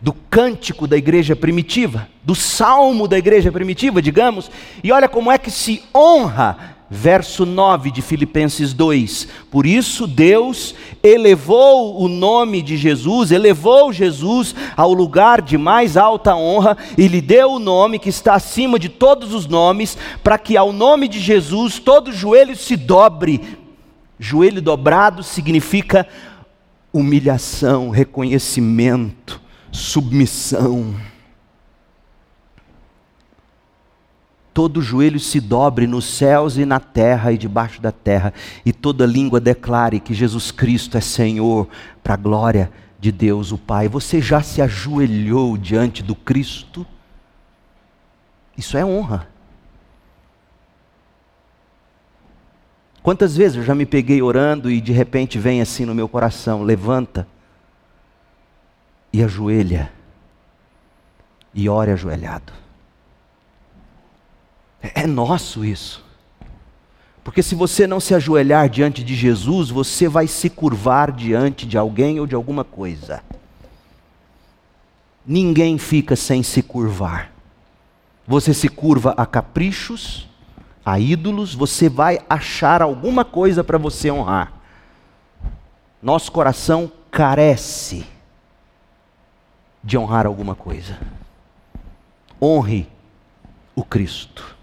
[0.02, 4.50] do cântico da igreja primitiva, do salmo da igreja primitiva, digamos,
[4.84, 9.28] e olha como é que se honra verso 9 de Filipenses 2.
[9.52, 10.74] Por isso Deus
[11.04, 17.22] elevou o nome de Jesus, elevou Jesus ao lugar de mais alta honra e lhe
[17.22, 21.20] deu o nome que está acima de todos os nomes, para que ao nome de
[21.20, 23.42] Jesus todo joelho se dobre.
[24.20, 26.08] Joelho dobrado significa
[26.92, 29.40] humilhação, reconhecimento,
[29.72, 30.96] submissão.
[34.58, 38.34] Todo joelho se dobre nos céus e na terra e debaixo da terra,
[38.66, 41.70] e toda língua declare que Jesus Cristo é Senhor,
[42.04, 43.88] para a glória de Deus o Pai.
[43.88, 46.88] Você já se ajoelhou diante do Cristo?
[48.58, 49.28] Isso é honra.
[53.04, 56.64] Quantas vezes eu já me peguei orando e de repente vem assim no meu coração:
[56.64, 57.28] levanta
[59.14, 59.92] e ajoelha,
[61.54, 62.67] e ore ajoelhado.
[64.82, 66.06] É nosso isso.
[67.24, 71.78] Porque se você não se ajoelhar diante de Jesus, você vai se curvar diante de
[71.78, 73.22] alguém ou de alguma coisa.
[75.26, 77.32] Ninguém fica sem se curvar.
[78.26, 80.28] Você se curva a caprichos,
[80.86, 84.54] a ídolos, você vai achar alguma coisa para você honrar.
[86.02, 88.06] Nosso coração carece
[89.84, 90.98] de honrar alguma coisa.
[92.42, 92.88] Honre
[93.76, 94.57] o Cristo.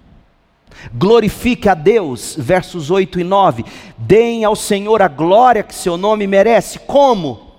[0.92, 3.64] Glorifique a Deus, versos 8 e 9.
[3.96, 6.78] Deem ao Senhor a glória que seu nome merece.
[6.78, 7.52] Como?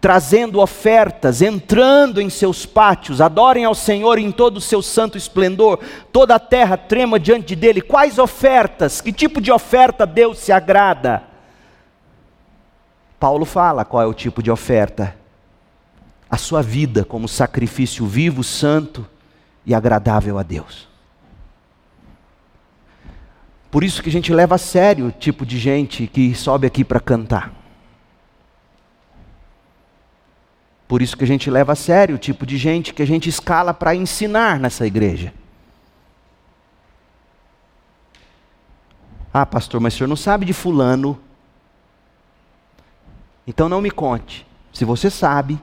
[0.00, 5.80] Trazendo ofertas, entrando em seus pátios, adorem ao Senhor em todo o seu santo esplendor,
[6.12, 7.80] toda a terra trema diante dele.
[7.80, 9.00] Quais ofertas?
[9.00, 11.24] Que tipo de oferta Deus se agrada?
[13.18, 15.16] Paulo fala qual é o tipo de oferta:
[16.30, 19.04] a sua vida como sacrifício vivo, santo
[19.66, 20.88] e agradável a Deus.
[23.70, 26.84] Por isso que a gente leva a sério o tipo de gente que sobe aqui
[26.84, 27.52] para cantar.
[30.86, 33.28] Por isso que a gente leva a sério o tipo de gente que a gente
[33.28, 35.34] escala para ensinar nessa igreja.
[39.32, 41.20] Ah, pastor, mas o senhor não sabe de fulano.
[43.46, 44.46] Então não me conte.
[44.72, 45.60] Se você sabe,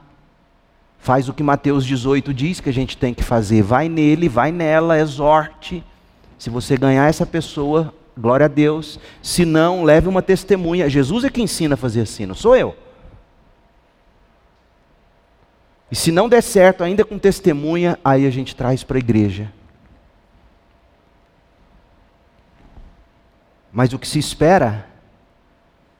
[0.99, 3.64] faz o que Mateus 18 diz que a gente tem que fazer.
[3.64, 5.84] Vai nele, vai nela, exorte
[6.38, 9.00] se você ganhar essa pessoa, glória a Deus.
[9.22, 10.90] Se não, leve uma testemunha.
[10.90, 12.76] Jesus é quem ensina a fazer assim, não sou eu.
[15.92, 19.52] E se não der certo, ainda com testemunha, aí a gente traz para a igreja.
[23.72, 24.88] Mas o que se espera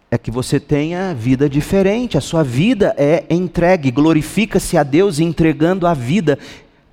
[0.10, 5.86] é que você tenha vida diferente, a sua vida é entregue, glorifica-se a Deus entregando
[5.86, 6.40] a vida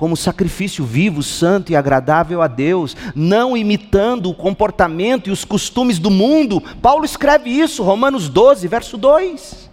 [0.02, 6.00] como sacrifício vivo, santo e agradável a Deus, não imitando o comportamento e os costumes
[6.00, 6.60] do mundo.
[6.60, 9.70] Paulo escreve isso, Romanos 12, verso 2.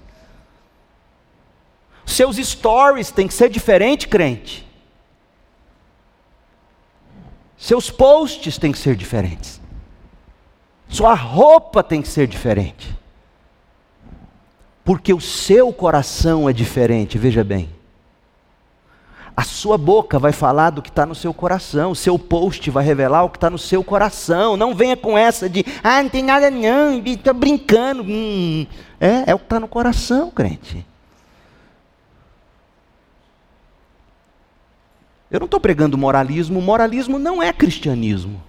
[2.06, 4.68] Seus stories têm que ser diferente, crente.
[7.58, 9.60] Seus posts têm que ser diferentes.
[10.88, 12.96] Sua roupa tem que ser diferente.
[14.84, 17.79] porque o seu coração é diferente, veja bem.
[19.40, 22.84] A sua boca vai falar do que está no seu coração, o seu post vai
[22.84, 24.58] revelar o que está no seu coração.
[24.58, 28.04] Não venha com essa de, ah, não tem nada não, estou brincando.
[28.04, 28.68] Hum,
[29.00, 30.86] é, é o que está no coração, crente.
[35.32, 38.44] Eu não estou pregando moralismo, moralismo não é cristianismo.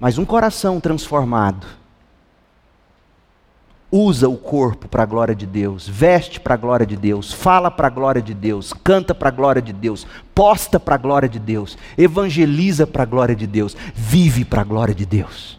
[0.00, 1.68] Mas um coração transformado
[3.90, 7.70] usa o corpo para a glória de Deus, veste para a glória de Deus, fala
[7.70, 11.28] para a glória de Deus, canta para a glória de Deus, posta para a glória
[11.28, 15.58] de Deus, evangeliza para a glória de Deus, vive para a glória de Deus.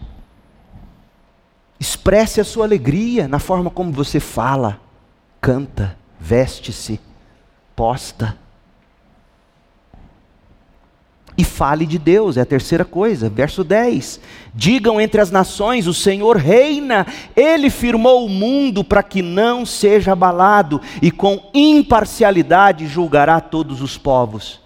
[1.80, 4.80] Expresse a sua alegria na forma como você fala,
[5.42, 7.00] canta, veste-se,
[7.76, 8.38] posta
[11.42, 13.28] e fale de Deus, é a terceira coisa.
[13.28, 14.20] Verso 10:
[14.54, 20.12] Digam entre as nações: o Senhor reina, ele firmou o mundo para que não seja
[20.12, 24.61] abalado, e com imparcialidade julgará todos os povos.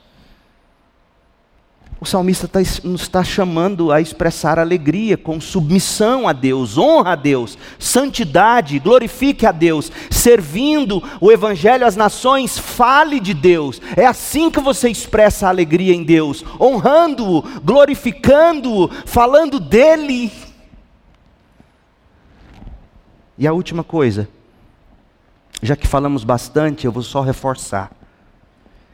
[2.06, 7.16] O salmista tá, nos está chamando a expressar alegria com submissão a Deus, honra a
[7.16, 13.82] Deus, santidade, glorifique a Deus, servindo o Evangelho às nações, fale de Deus.
[13.97, 20.32] É assim que você expressa a alegria em Deus, honrando-o, glorificando-o, falando dele.
[23.36, 24.30] E a última coisa,
[25.60, 27.91] já que falamos bastante, eu vou só reforçar.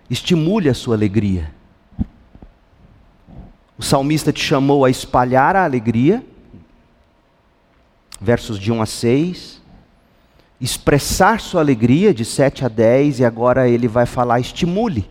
[0.10, 1.60] Estimule a sua alegria.
[3.82, 6.24] O salmista te chamou a espalhar a alegria,
[8.22, 9.60] versos de 1 a 6,
[10.62, 15.10] expressar sua alegria, de 7 a 10, e agora ele vai falar: estimule.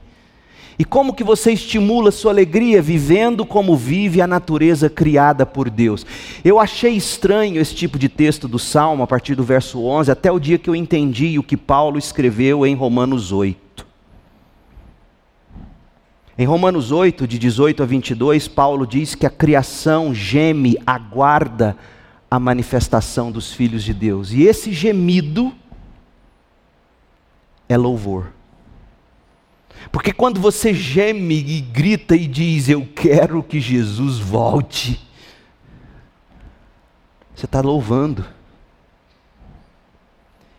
[0.78, 2.80] E como que você estimula sua alegria?
[2.80, 6.06] Vivendo como vive a natureza criada por Deus.
[6.44, 10.30] Eu achei estranho esse tipo de texto do Salmo, a partir do verso 11, até
[10.30, 13.69] o dia que eu entendi o que Paulo escreveu em Romanos 8.
[16.40, 21.76] Em Romanos 8, de 18 a 22, Paulo diz que a criação geme, aguarda
[22.30, 24.32] a manifestação dos filhos de Deus.
[24.32, 25.54] E esse gemido
[27.68, 28.32] é louvor.
[29.92, 34.98] Porque quando você geme e grita e diz, Eu quero que Jesus volte,
[37.34, 38.24] você está louvando.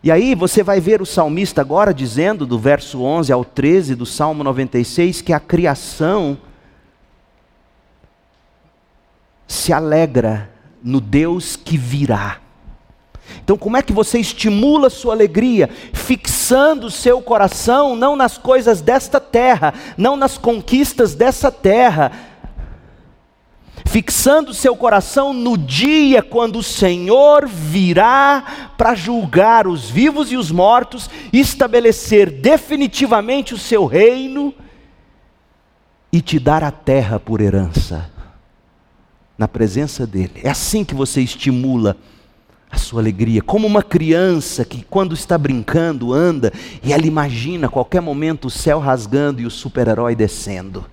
[0.02, 4.04] E aí você vai ver o salmista agora dizendo, do verso 11 ao 13 do
[4.04, 6.36] Salmo 96, que a criação
[9.46, 10.50] se alegra
[10.82, 12.38] no Deus que virá.
[13.44, 15.70] Então, como é que você estimula sua alegria?
[15.92, 22.10] Fixando seu coração não nas coisas desta terra, não nas conquistas dessa terra,
[23.92, 30.50] fixando seu coração no dia quando o Senhor virá para julgar os vivos e os
[30.50, 34.54] mortos, estabelecer definitivamente o seu reino
[36.10, 38.10] e te dar a terra por herança,
[39.36, 40.40] na presença dEle.
[40.42, 41.94] É assim que você estimula
[42.70, 46.50] a sua alegria, como uma criança que, quando está brincando, anda
[46.82, 50.86] e ela imagina a qualquer momento o céu rasgando e o super-herói descendo.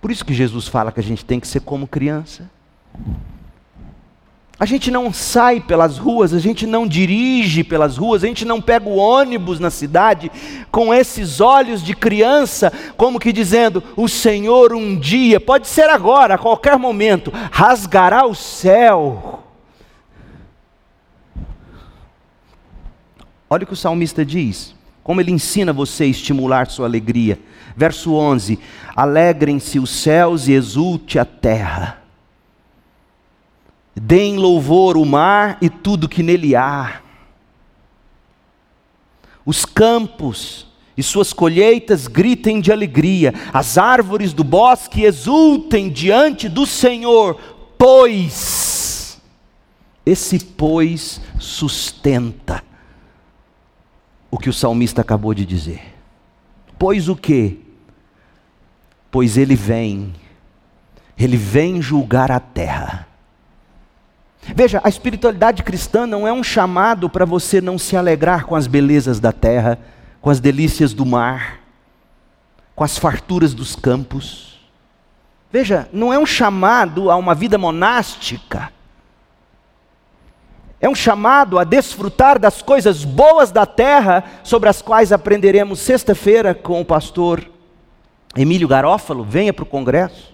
[0.00, 2.48] Por isso que Jesus fala que a gente tem que ser como criança.
[4.60, 8.60] A gente não sai pelas ruas, a gente não dirige pelas ruas, a gente não
[8.60, 10.32] pega o ônibus na cidade
[10.72, 16.34] com esses olhos de criança, como que dizendo: o Senhor um dia, pode ser agora,
[16.34, 19.44] a qualquer momento, rasgará o céu.
[23.48, 24.74] Olha o que o salmista diz,
[25.08, 27.40] como ele ensina você a estimular sua alegria.
[27.74, 28.58] Verso 11:
[28.94, 32.02] Alegrem-se os céus e exulte a terra.
[33.96, 37.00] Deem louvor o mar e tudo que nele há.
[39.46, 46.66] Os campos e suas colheitas gritem de alegria, as árvores do bosque exultem diante do
[46.66, 47.40] Senhor,
[47.78, 49.18] pois,
[50.04, 52.67] esse pois sustenta
[54.30, 55.94] o que o salmista acabou de dizer.
[56.78, 57.68] Pois o que?
[59.10, 60.14] pois ele vem,
[61.18, 63.06] ele vem julgar a terra.
[64.54, 68.66] Veja, a espiritualidade cristã não é um chamado para você não se alegrar com as
[68.66, 69.78] belezas da terra,
[70.20, 71.60] com as delícias do mar,
[72.74, 74.60] com as farturas dos campos.
[75.52, 78.72] Veja, não é um chamado a uma vida monástica.
[80.80, 86.54] É um chamado a desfrutar das coisas boas da terra, sobre as quais aprenderemos sexta-feira
[86.54, 87.44] com o pastor
[88.36, 90.32] Emílio Garófalo, venha para o congresso.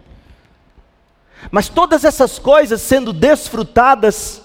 [1.51, 4.43] Mas todas essas coisas sendo desfrutadas,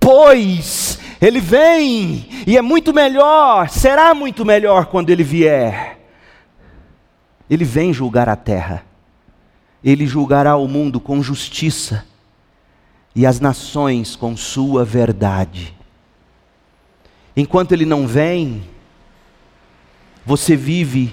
[0.00, 5.98] pois ele vem e é muito melhor, será muito melhor quando ele vier.
[7.48, 8.84] Ele vem julgar a terra,
[9.82, 12.04] ele julgará o mundo com justiça
[13.18, 15.74] e as nações com sua verdade.
[17.36, 18.62] Enquanto ele não vem,
[20.24, 21.12] você vive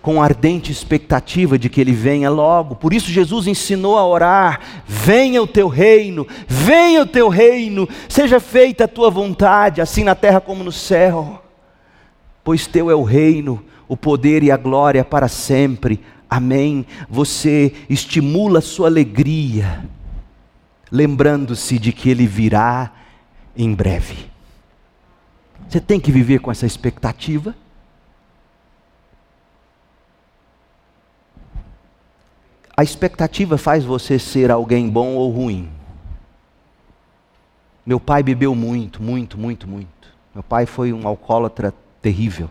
[0.00, 2.74] com ardente expectativa de que ele venha logo.
[2.74, 8.40] Por isso Jesus ensinou a orar: venha o teu reino, venha o teu reino, seja
[8.40, 11.44] feita a tua vontade, assim na terra como no céu.
[12.42, 16.00] Pois teu é o reino, o poder e a glória para sempre.
[16.30, 16.86] Amém.
[17.10, 19.84] Você estimula a sua alegria,
[20.90, 22.92] lembrando-se de que ele virá
[23.56, 24.30] em breve.
[25.68, 27.54] Você tem que viver com essa expectativa.
[32.76, 35.70] A expectativa faz você ser alguém bom ou ruim.
[37.84, 40.08] Meu pai bebeu muito, muito, muito, muito.
[40.34, 42.48] Meu pai foi um alcoólatra terrível.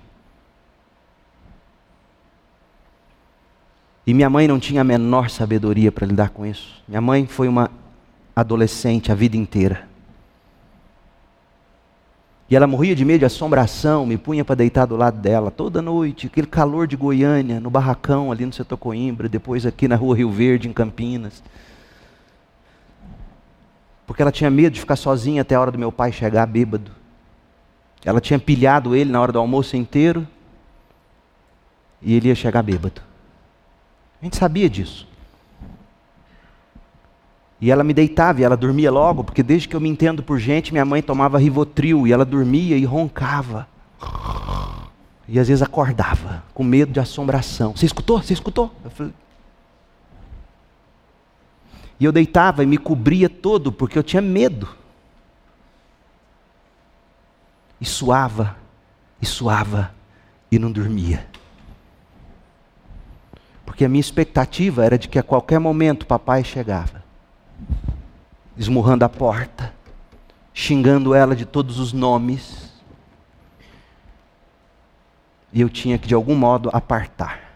[4.06, 6.82] E minha mãe não tinha a menor sabedoria para lidar com isso.
[6.88, 7.70] Minha mãe foi uma
[8.40, 9.88] adolescente a vida inteira.
[12.50, 15.84] E ela morria de medo de assombração, me punha para deitar do lado dela toda
[15.84, 20.18] noite, aquele calor de Goiânia, no barracão ali no setor Coimbra, depois aqui na rua
[20.18, 21.44] Rio Verde, em Campinas.
[24.08, 26.92] Porque ela tinha medo de ficar sozinha até a hora do meu pai chegar bêbado.
[28.04, 30.28] Ela tinha pilhado ele na hora do almoço inteiro
[32.02, 33.02] e ele ia chegar bêbado.
[34.22, 35.09] A gente sabia disso.
[37.62, 40.40] E ela me deitava e ela dormia logo, porque desde que eu me entendo por
[40.40, 43.68] gente, minha mãe tomava Rivotril e ela dormia e roncava.
[45.28, 47.76] E às vezes acordava, com medo de assombração.
[47.76, 48.22] Você escutou?
[48.22, 48.74] Você escutou?
[48.84, 49.14] Eu falei...
[52.00, 54.70] E eu deitava e me cobria todo, porque eu tinha medo.
[57.82, 58.56] E suava,
[59.22, 59.94] e suava,
[60.50, 61.28] e não dormia.
[63.66, 66.99] Porque a minha expectativa era de que a qualquer momento papai chegava
[68.60, 69.74] esmurrando a porta,
[70.54, 72.70] xingando ela de todos os nomes.
[75.54, 77.50] E eu tinha que, de algum modo, apartar.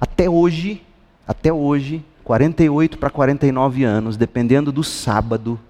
[0.00, 0.82] Até hoje,
[1.28, 5.60] até hoje, 48 para 49 anos, dependendo do sábado,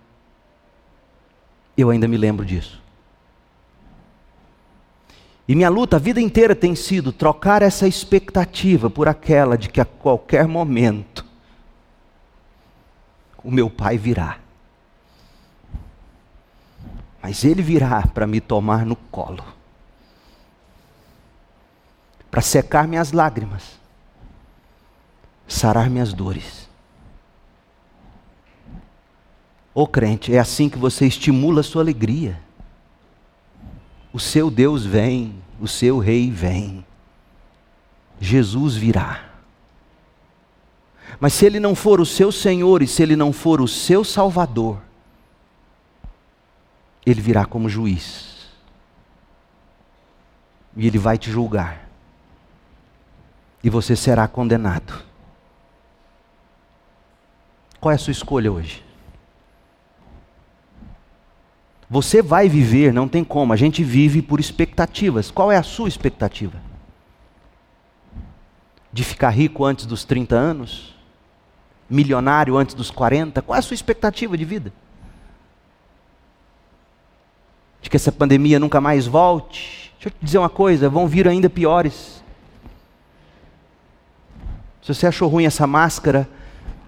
[1.76, 2.80] eu ainda me lembro disso.
[5.48, 9.80] E minha luta a vida inteira tem sido trocar essa expectativa por aquela de que
[9.80, 11.24] a qualquer momento
[13.44, 14.40] o meu pai virá.
[17.22, 19.44] Mas ele virá para me tomar no colo,
[22.30, 23.78] para secar minhas lágrimas,
[25.46, 26.68] sarar minhas dores.
[29.72, 32.45] Ô oh, crente, é assim que você estimula a sua alegria.
[34.16, 36.82] O seu Deus vem, o seu rei vem.
[38.18, 39.28] Jesus virá.
[41.20, 44.02] Mas se ele não for o seu Senhor e se ele não for o seu
[44.02, 44.80] Salvador,
[47.04, 48.48] ele virá como juiz.
[50.74, 51.86] E ele vai te julgar.
[53.62, 55.04] E você será condenado.
[57.78, 58.85] Qual é a sua escolha hoje?
[61.88, 65.30] Você vai viver, não tem como, a gente vive por expectativas.
[65.30, 66.60] Qual é a sua expectativa?
[68.92, 70.96] De ficar rico antes dos 30 anos?
[71.88, 73.40] Milionário antes dos 40?
[73.40, 74.72] Qual é a sua expectativa de vida?
[77.80, 79.92] De que essa pandemia nunca mais volte?
[79.94, 82.20] Deixa eu te dizer uma coisa: vão vir ainda piores.
[84.82, 86.28] Se você achou ruim essa máscara,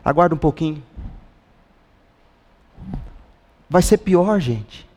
[0.05, 0.82] aguarda um pouquinho.
[3.70, 4.88] Vai ser pior, gente.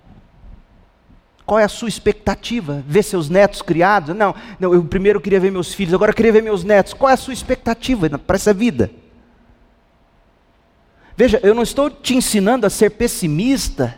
[1.51, 2.81] Qual é a sua expectativa?
[2.87, 4.15] Ver seus netos criados?
[4.15, 6.93] Não, não, eu primeiro queria ver meus filhos, agora eu queria ver meus netos.
[6.93, 8.89] Qual é a sua expectativa para essa vida?
[11.13, 13.97] Veja, eu não estou te ensinando a ser pessimista.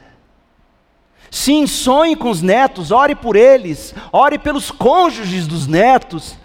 [1.30, 6.36] Sim, sonhe com os netos, ore por eles, ore pelos cônjuges dos netos.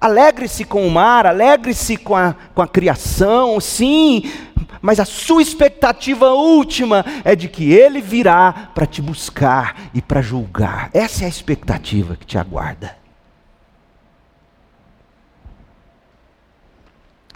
[0.00, 4.28] Alegre-se com o mar, alegre-se com a, com a criação, sim,
[4.80, 10.22] mas a sua expectativa última é de que Ele virá para te buscar e para
[10.22, 10.90] julgar.
[10.92, 12.96] Essa é a expectativa que te aguarda.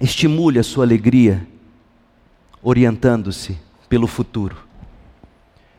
[0.00, 1.46] Estimule a sua alegria,
[2.62, 3.58] orientando-se
[3.88, 4.56] pelo futuro.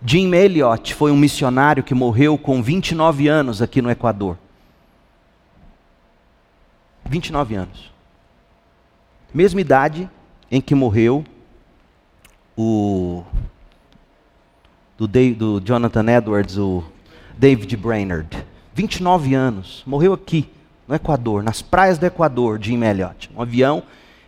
[0.04, 4.38] Jim Elliot foi um missionário que morreu com 29 anos aqui no Equador.
[7.06, 7.92] 29 anos.
[9.34, 10.10] Mesma idade
[10.50, 11.24] em que morreu
[12.58, 13.24] o
[14.98, 16.84] do, Dave, do Jonathan Edwards, o
[17.38, 18.46] David Brainerd.
[18.74, 20.50] 29 anos, morreu aqui,
[20.88, 23.30] no Equador, nas praias do Equador, Jim Elliot.
[23.36, 23.84] Um avião,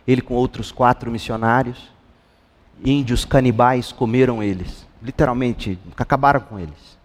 [0.06, 1.90] ele com outros quatro missionários,
[2.84, 4.86] índios canibais comeram eles.
[5.02, 6.98] Literalmente, acabaram com eles.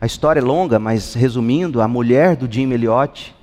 [0.00, 3.34] A história é longa, mas resumindo, a mulher do Jim Elliot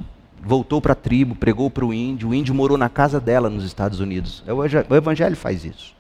[0.48, 3.66] voltou para a tribo, pregou para o índio, o índio morou na casa dela nos
[3.66, 4.44] Estados Unidos.
[4.48, 5.94] É o Evangelho faz isso.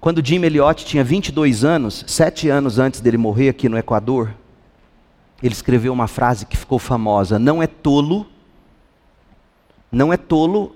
[0.00, 4.34] Quando Jim Elliot tinha 22 anos, sete anos antes dele morrer aqui no Equador,
[5.42, 8.26] ele escreveu uma frase que ficou famosa: Não é tolo,
[9.92, 10.74] não é tolo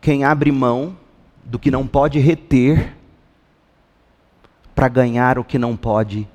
[0.00, 0.96] quem abre mão
[1.44, 2.94] do que não pode reter
[4.74, 6.28] para ganhar o que não pode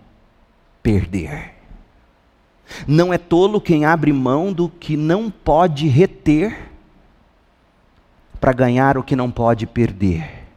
[0.81, 1.58] perder.
[2.87, 6.69] Não é tolo quem abre mão do que não pode reter
[8.39, 10.47] para ganhar o que não pode perder.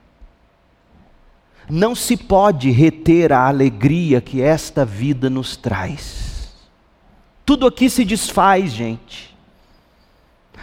[1.68, 6.52] Não se pode reter a alegria que esta vida nos traz.
[7.44, 9.31] Tudo aqui se desfaz, gente.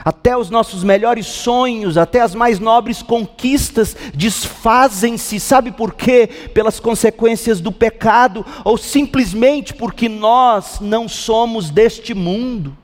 [0.04, 6.28] Até os nossos melhores sonhos, até as mais nobres conquistas desfazem-se, sabe por quê?
[6.54, 12.76] Pelas consequências do pecado, ou simplesmente porque nós não somos deste mundo.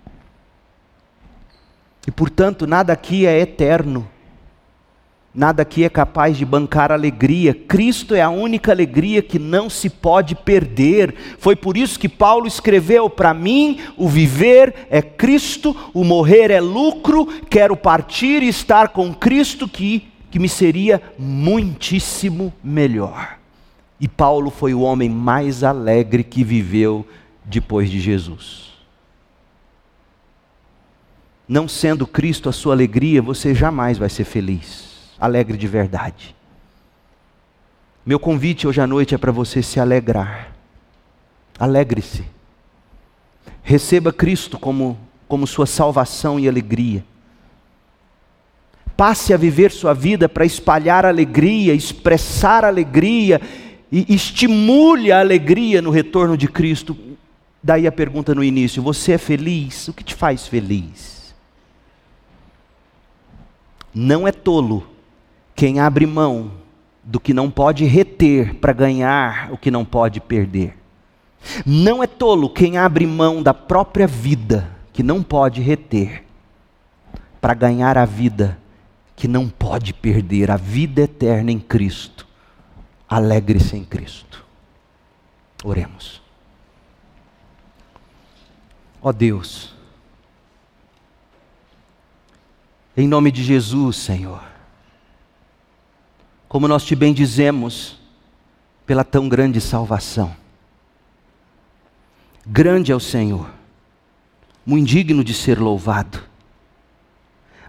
[2.08, 4.08] E portanto, nada aqui é eterno.
[5.36, 7.54] Nada aqui é capaz de bancar alegria.
[7.54, 11.14] Cristo é a única alegria que não se pode perder.
[11.38, 16.62] Foi por isso que Paulo escreveu: para mim, o viver é Cristo, o morrer é
[16.62, 17.26] lucro.
[17.50, 23.38] Quero partir e estar com Cristo, que, que me seria muitíssimo melhor.
[24.00, 27.06] E Paulo foi o homem mais alegre que viveu
[27.44, 28.74] depois de Jesus.
[31.46, 36.36] Não sendo Cristo a sua alegria, você jamais vai ser feliz alegre de verdade.
[38.06, 40.54] Meu convite hoje à noite é para você se alegrar.
[41.58, 42.24] Alegre-se.
[43.64, 44.98] Receba Cristo como,
[45.28, 47.04] como sua salvação e alegria.
[48.96, 53.42] Passe a viver sua vida para espalhar alegria, expressar alegria
[53.92, 56.96] e estimule a alegria no retorno de Cristo.
[57.62, 59.88] Daí a pergunta no início: você é feliz?
[59.88, 61.34] O que te faz feliz?
[63.94, 64.95] Não é tolo
[65.56, 66.52] quem abre mão
[67.02, 70.78] do que não pode reter para ganhar o que não pode perder.
[71.66, 76.26] Não é tolo quem abre mão da própria vida que não pode reter
[77.40, 78.60] para ganhar a vida
[79.16, 82.28] que não pode perder, a vida eterna em Cristo.
[83.08, 84.44] Alegre-se em Cristo.
[85.64, 86.22] Oremos.
[89.02, 89.74] Ó oh Deus,
[92.98, 94.55] em nome de Jesus, Senhor
[96.48, 98.00] como nós te bendizemos
[98.86, 100.36] pela tão grande salvação.
[102.46, 103.50] Grande é o Senhor,
[104.66, 106.22] muito digno de ser louvado,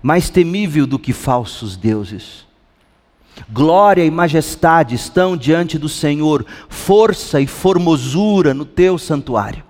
[0.03, 2.47] mais temível do que falsos deuses.
[3.51, 9.65] Glória e majestade estão diante do Senhor, força e formosura no teu santuário.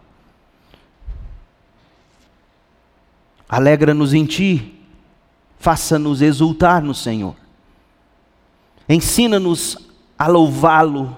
[3.49, 4.75] Alegra-nos em ti,
[5.59, 7.46] faça-nos exultar no Senhor.
[8.89, 9.77] Ensina-nos
[10.19, 11.17] a louvá-lo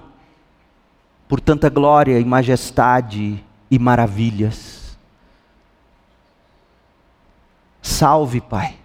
[1.27, 4.97] por tanta glória e majestade e maravilhas.
[7.81, 8.77] Salve, Pai.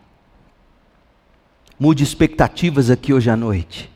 [1.78, 3.90] Mude expectativas aqui hoje à noite.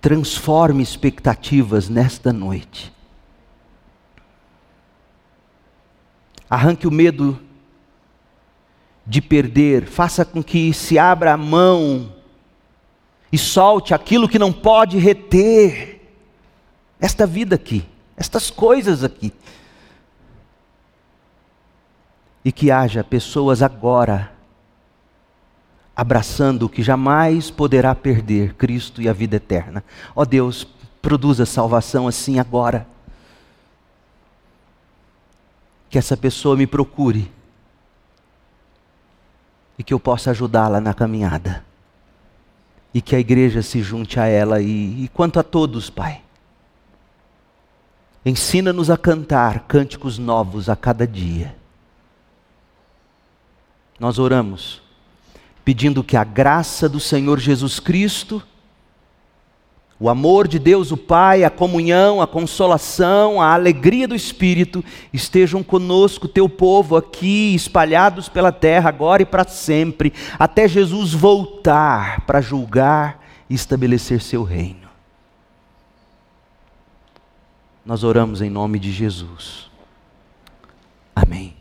[0.00, 2.92] Transforme expectativas nesta noite.
[6.48, 7.40] Arranque o medo
[9.06, 12.15] de perder, faça com que se abra a mão
[13.32, 16.00] e solte aquilo que não pode reter.
[17.00, 17.86] Esta vida aqui,
[18.16, 19.32] estas coisas aqui.
[22.44, 24.32] E que haja pessoas agora
[25.94, 29.82] abraçando o que jamais poderá perder, Cristo e a vida eterna.
[30.14, 30.66] Ó oh Deus,
[31.02, 32.86] produza salvação assim agora.
[35.90, 37.30] Que essa pessoa me procure
[39.78, 41.65] e que eu possa ajudá-la na caminhada
[42.96, 44.58] e que a igreja se junte a ela.
[44.62, 46.22] E, e quanto a todos, Pai,
[48.24, 51.54] ensina-nos a cantar cânticos novos a cada dia.
[54.00, 54.80] Nós oramos,
[55.62, 58.42] pedindo que a graça do Senhor Jesus Cristo,
[59.98, 65.62] o amor de Deus, o Pai, a comunhão, a consolação, a alegria do Espírito estejam
[65.62, 72.42] conosco, teu povo aqui, espalhados pela terra, agora e para sempre, até Jesus voltar para
[72.42, 74.86] julgar e estabelecer seu reino.
[77.84, 79.70] Nós oramos em nome de Jesus.
[81.14, 81.55] Amém.